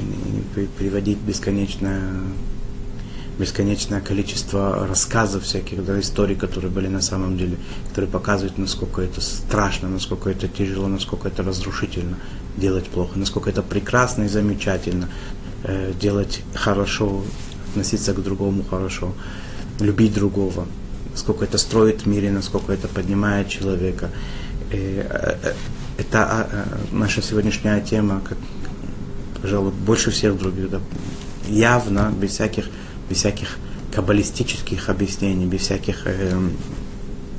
приводить 0.78 1.18
бесконечное, 1.18 2.12
бесконечное 3.38 4.00
количество 4.00 4.86
рассказов 4.86 5.44
всяких, 5.44 5.84
да, 5.84 5.98
историй, 6.00 6.34
которые 6.34 6.70
были 6.70 6.88
на 6.88 7.00
самом 7.00 7.38
деле, 7.38 7.56
которые 7.88 8.10
показывают, 8.10 8.58
насколько 8.58 9.00
это 9.00 9.20
страшно, 9.20 9.88
насколько 9.88 10.30
это 10.30 10.48
тяжело, 10.48 10.88
насколько 10.88 11.28
это 11.28 11.42
разрушительно 11.42 12.18
делать 12.56 12.88
плохо, 12.88 13.18
насколько 13.18 13.50
это 13.50 13.62
прекрасно 13.62 14.24
и 14.24 14.28
замечательно 14.28 15.08
э, 15.62 15.92
делать 16.00 16.42
хорошо, 16.54 17.22
относиться 17.70 18.12
к 18.12 18.22
другому 18.22 18.64
хорошо, 18.64 19.14
любить 19.80 20.14
другого, 20.14 20.66
насколько 21.12 21.44
это 21.44 21.58
строит 21.58 22.02
в 22.02 22.06
мире, 22.06 22.30
насколько 22.32 22.72
это 22.72 22.88
поднимает 22.88 23.48
человека. 23.48 24.10
Э, 24.72 25.38
э, 25.42 25.52
это 25.98 26.24
а, 26.24 26.48
э, 26.50 26.64
наша 26.92 27.22
сегодняшняя 27.22 27.80
тема, 27.80 28.20
как, 28.28 28.38
пожалуй, 29.42 29.72
больше 29.72 30.10
всех 30.10 30.38
других, 30.38 30.70
да, 30.70 30.80
явно, 31.48 32.12
без 32.20 32.30
всяких, 32.30 32.66
без 33.08 33.18
всяких 33.18 33.58
каббалистических 33.94 34.88
объяснений, 34.88 35.46
без 35.46 35.62
всяких 35.62 36.02
э, 36.06 36.38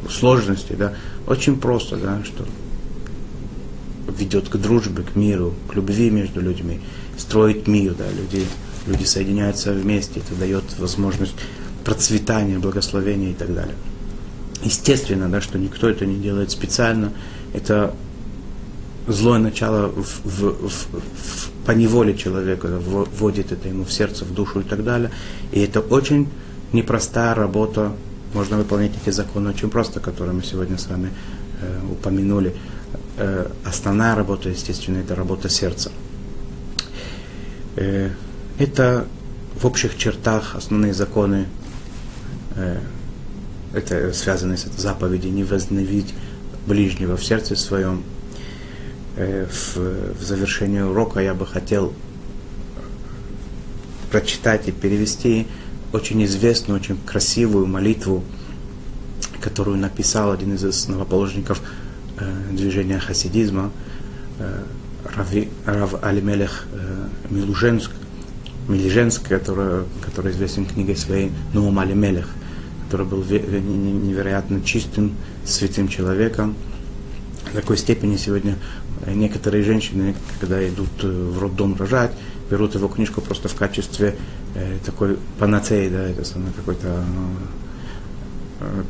сложностей, 0.10 0.76
да, 0.76 0.94
очень 1.28 1.60
просто, 1.60 1.98
да, 1.98 2.24
что 2.24 2.46
ведет 4.18 4.50
к 4.50 4.58
дружбе, 4.58 5.04
к 5.04 5.16
миру, 5.16 5.54
к 5.70 5.76
любви 5.76 6.10
между 6.10 6.42
людьми, 6.42 6.82
строит 7.18 7.68
мир, 7.68 7.96
да, 7.96 8.06
люди, 8.10 8.46
люди 8.88 9.04
соединяются 9.04 9.72
вместе, 9.74 10.20
это 10.20 10.36
дает 10.36 10.64
возможность 10.80 11.36
процветания, 11.84 12.60
благословения 12.60 13.32
и 13.32 13.36
так 13.36 13.54
далее. 13.54 13.76
Естественно, 14.64 15.30
да, 15.30 15.42
что 15.42 15.58
никто 15.58 15.90
это 15.90 16.06
не 16.06 16.20
делает 16.20 16.52
специально, 16.52 17.14
это 17.54 17.96
злое 19.10 19.40
начало 19.40 19.90
в, 19.90 20.22
в, 20.24 20.68
в, 20.68 20.70
в, 20.70 21.50
по 21.66 21.72
неволе 21.72 22.16
человека 22.16 22.68
вводит 22.68 23.52
это 23.52 23.68
ему 23.68 23.84
в 23.84 23.92
сердце, 23.92 24.26
в 24.26 24.34
душу 24.34 24.62
и 24.62 24.64
так 24.64 24.84
далее. 24.84 25.12
И 25.52 25.60
это 25.60 25.82
очень 25.82 26.28
непростая 26.74 27.34
работа. 27.34 27.92
Можно 28.34 28.58
выполнять 28.58 28.92
эти 29.02 29.10
законы 29.10 29.50
очень 29.50 29.70
просто, 29.70 30.00
которые 30.00 30.34
мы 30.34 30.44
сегодня 30.44 30.78
с 30.78 30.88
вами 30.88 31.10
э, 31.62 31.80
упомянули. 31.92 32.56
Э, 33.18 33.50
основная 33.66 34.16
работа, 34.16 34.50
естественно, 34.50 34.98
это 34.98 35.16
работа 35.16 35.50
сердца. 35.50 35.92
Э, 37.76 38.12
это 38.60 39.08
в 39.60 39.66
общих 39.66 39.98
чертах 39.98 40.56
основные 40.56 40.94
законы, 40.94 41.48
э, 42.56 42.80
это 43.74 44.14
связано 44.14 44.58
с 44.58 44.66
заповедью, 44.78 45.32
не 45.32 45.44
возненавидеть 45.44 46.14
ближнего 46.68 47.18
в 47.18 47.26
сердце 47.26 47.56
своем, 47.56 48.04
в, 49.20 49.78
в 49.78 50.22
завершении 50.22 50.80
урока 50.80 51.20
я 51.20 51.34
бы 51.34 51.46
хотел 51.46 51.94
прочитать 54.12 54.68
и 54.68 54.72
перевести 54.72 55.48
очень 55.92 56.24
известную, 56.26 56.80
очень 56.80 56.98
красивую 56.98 57.68
молитву, 57.68 58.24
которую 59.42 59.78
написал 59.78 60.32
один 60.32 60.54
из 60.56 60.64
основоположников 60.64 61.62
э, 62.18 62.52
движения 62.52 63.00
хасидизма, 63.00 63.72
э, 64.40 64.64
Рави, 65.16 65.50
Рав 65.66 66.04
Алимелех 66.04 66.68
э, 66.72 67.08
Милуженск, 67.30 67.92
Милиженск, 68.68 69.28
который, 69.28 69.86
который 70.06 70.32
известен 70.32 70.66
книгой 70.66 70.96
своей 70.96 71.32
Нуум 71.54 71.80
Алимелех, 71.80 72.30
который 72.86 73.06
был 73.06 73.24
невероятно 73.24 74.62
чистым, 74.62 75.16
святым 75.46 75.88
человеком. 75.88 76.56
В 77.52 77.56
такой 77.56 77.78
степени 77.78 78.16
сегодня 78.18 78.58
Э, 78.89 78.89
некоторые 79.08 79.64
женщины, 79.64 80.16
когда 80.40 80.68
идут 80.68 80.90
э, 81.04 81.08
в 81.08 81.40
роддом 81.40 81.76
рожать, 81.76 82.12
берут 82.50 82.76
его 82.76 82.88
книжку 82.88 83.22
просто 83.22 83.48
в 83.48 83.56
качестве 83.56 84.16
э, 84.56 84.78
такой 84.86 85.18
панацеи, 85.38 85.90
да, 85.90 86.04
это 86.04 86.26
самое 86.26 86.52
какой-то 86.54 87.04
э, 88.60 88.84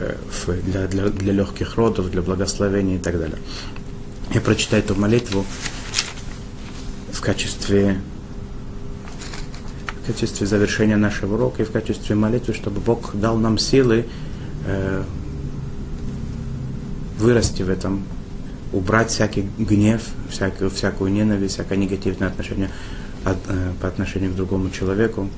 э, 0.00 0.60
для, 0.66 0.86
для, 0.86 1.08
для 1.08 1.32
легких 1.32 1.76
родов, 1.76 2.10
для 2.10 2.22
благословения 2.22 2.96
и 2.96 3.00
так 3.00 3.18
далее. 3.18 3.38
Я 4.32 4.40
прочитаю 4.40 4.82
эту 4.82 4.94
молитву 4.94 5.44
в 7.12 7.20
качестве 7.20 8.00
в 10.02 10.06
качестве 10.06 10.46
завершения 10.46 10.96
нашего 10.96 11.34
урока 11.34 11.62
и 11.62 11.64
в 11.66 11.70
качестве 11.70 12.14
молитвы, 12.14 12.54
чтобы 12.54 12.80
Бог 12.80 13.14
дал 13.14 13.36
нам 13.36 13.58
силы 13.58 14.06
э, 14.66 15.02
вырасти 17.18 17.62
в 17.62 17.70
этом, 17.70 18.04
убрать 18.72 19.10
всякий 19.10 19.48
гнев, 19.58 20.02
всякую, 20.30 20.70
всякую 20.70 21.12
ненависть, 21.12 21.54
всякое 21.54 21.76
негативное 21.76 22.28
отношение 22.28 22.70
от, 23.24 23.38
э, 23.48 23.72
по 23.80 23.88
отношению 23.88 24.32
к 24.32 24.36
другому 24.36 24.70
человеку 24.70 25.28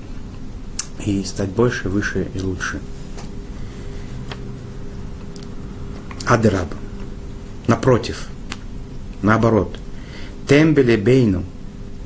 и 1.04 1.24
стать 1.24 1.50
больше, 1.50 1.88
выше 1.88 2.28
и 2.34 2.40
лучше. 2.40 2.80
Адраб. 6.26 6.68
Напротив, 7.66 8.28
наоборот. 9.22 9.76
Тембеле 10.46 10.96
бейну. 10.96 11.44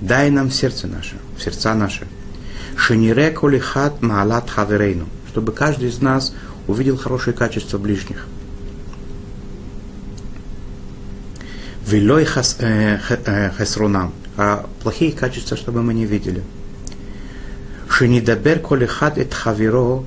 Дай 0.00 0.30
нам 0.30 0.50
сердце 0.50 0.86
наше, 0.86 1.16
сердца 1.38 1.74
наши. 1.74 2.06
Шенире 2.76 3.30
колихат 3.30 4.02
маалат 4.02 4.50
хаверейну. 4.50 5.06
Чтобы 5.28 5.52
каждый 5.52 5.88
из 5.88 6.00
нас 6.00 6.34
увидел 6.66 6.96
хорошие 6.96 7.34
качества 7.34 7.78
ближних. 7.78 8.26
Вилой 11.94 12.24
хасрунам, 12.24 14.12
а 14.36 14.66
плохие 14.82 15.12
качества, 15.12 15.56
чтобы 15.56 15.80
мы 15.80 15.94
не 15.94 16.06
видели. 16.06 16.42
Шинидабер 17.88 18.58
колихат 18.58 19.16
эт 19.16 19.32
хавиро 19.32 20.02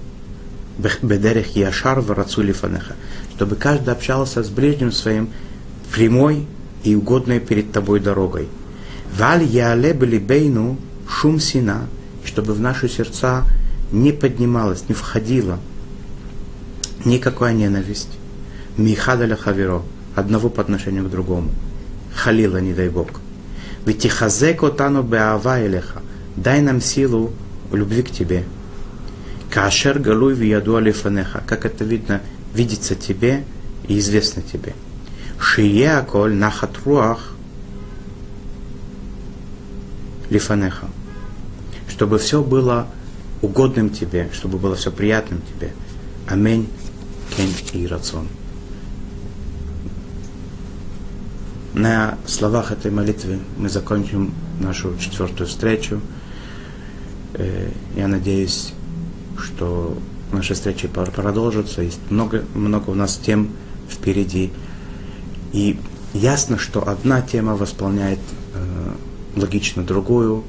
бедерех 1.01 1.55
яшар 1.55 2.01
варацули 2.01 2.51
фанеха. 2.51 2.95
Чтобы 3.33 3.55
каждый 3.55 3.93
общался 3.93 4.43
с 4.43 4.49
ближним 4.49 4.91
своим 4.91 5.29
прямой 5.93 6.45
и 6.83 6.93
угодной 6.93 7.39
перед 7.39 7.71
тобой 7.71 8.01
дорогой. 8.01 8.49
Валь 9.17 9.45
яле 9.45 9.93
бейну 9.93 10.77
шум 11.09 11.39
сина, 11.39 11.87
чтобы 12.25 12.53
в 12.53 12.59
наши 12.59 12.89
сердца 12.89 13.45
не 13.93 14.11
поднималась, 14.11 14.89
не 14.89 14.93
входила 14.93 15.57
никакая 17.05 17.53
ненависть. 17.53 18.17
Михадаля 18.75 19.37
хавиро, 19.37 19.83
одного 20.15 20.49
по 20.49 20.61
отношению 20.61 21.05
к 21.05 21.09
другому 21.09 21.49
халила, 22.17 22.57
не 22.57 22.73
дай 22.73 22.89
Бог. 22.89 23.07
Ведь 23.85 23.99
тихазек 23.99 24.63
отану 24.63 25.03
беава 25.03 25.65
элеха. 25.65 26.01
Дай 26.35 26.61
нам 26.61 26.81
силу 26.81 27.31
любви 27.71 28.01
к 28.03 28.11
тебе. 28.11 28.43
Кашер 29.49 29.99
галуй 29.99 30.33
вияду 30.33 30.75
алифанеха. 30.75 31.43
Как 31.47 31.65
это 31.65 31.85
видно, 31.85 32.21
видится 32.53 32.95
тебе 32.95 33.43
и 33.87 33.97
известно 33.99 34.41
тебе. 34.41 34.73
Шие 35.39 35.95
аколь 35.95 36.35
нахат 36.35 36.77
руах 36.83 37.33
лифанеха. 40.29 40.87
Чтобы 41.87 42.17
все 42.19 42.43
было 42.43 42.87
угодным 43.41 43.89
тебе, 43.89 44.29
чтобы 44.33 44.57
было 44.57 44.75
все 44.75 44.91
приятным 44.91 45.41
тебе. 45.41 45.71
Аминь, 46.27 46.67
кен 47.35 47.49
и 47.73 47.87
рацион. 47.87 48.27
На 51.77 52.17
словах 52.25 52.71
этой 52.71 52.89
молитвы 52.89 53.37
мы 53.55 53.69
закончим 53.69 54.33
нашу 54.59 54.97
четвертую 54.97 55.47
встречу. 55.47 56.01
Э, 57.35 57.69
я 57.95 58.07
надеюсь, 58.07 58.73
что 59.37 59.95
наши 60.31 60.55
встречи 60.55 60.87
продолжатся. 60.87 61.83
Есть 61.83 61.99
много, 62.09 62.43
много 62.55 62.89
у 62.89 62.95
нас 62.95 63.17
тем 63.23 63.51
впереди. 63.87 64.51
И 65.53 65.79
ясно, 66.15 66.57
что 66.57 66.81
одна 66.87 67.21
тема 67.21 67.55
восполняет 67.55 68.21
э, 68.55 69.39
логично 69.39 69.83
другую. 69.83 70.45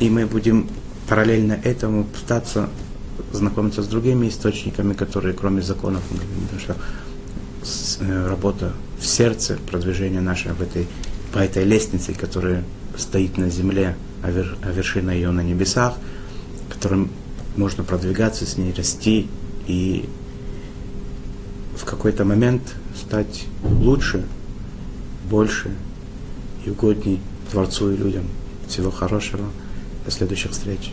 И 0.00 0.10
мы 0.10 0.26
будем 0.26 0.68
параллельно 1.08 1.54
этому 1.54 2.04
пытаться 2.04 2.68
знакомиться 3.32 3.82
с 3.82 3.86
другими 3.86 4.28
источниками, 4.28 4.92
которые 4.92 5.32
кроме 5.32 5.62
законов, 5.62 6.02
что 6.58 6.76
э, 8.00 8.28
работа 8.28 8.74
в 9.04 9.06
сердце 9.06 9.58
продвижение 9.70 10.22
наше 10.22 10.54
в 10.54 10.62
этой, 10.62 10.88
по 11.30 11.38
этой 11.38 11.64
лестнице, 11.64 12.14
которая 12.14 12.64
стоит 12.96 13.36
на 13.36 13.50
земле, 13.50 13.96
а, 14.22 14.30
вер, 14.30 14.56
а 14.62 14.70
вершина 14.70 15.10
ее 15.10 15.30
на 15.30 15.42
небесах, 15.42 15.94
которым 16.70 17.10
можно 17.54 17.84
продвигаться 17.84 18.46
с 18.46 18.56
ней, 18.56 18.72
расти 18.72 19.28
и 19.66 20.08
в 21.76 21.84
какой-то 21.84 22.24
момент 22.24 22.62
стать 22.96 23.44
лучше, 23.62 24.24
больше 25.28 25.70
и 26.64 26.70
угодней 26.70 27.20
Творцу 27.50 27.92
и 27.92 27.96
людям. 27.98 28.24
Всего 28.68 28.90
хорошего. 28.90 29.44
До 30.06 30.10
следующих 30.10 30.52
встреч. 30.52 30.92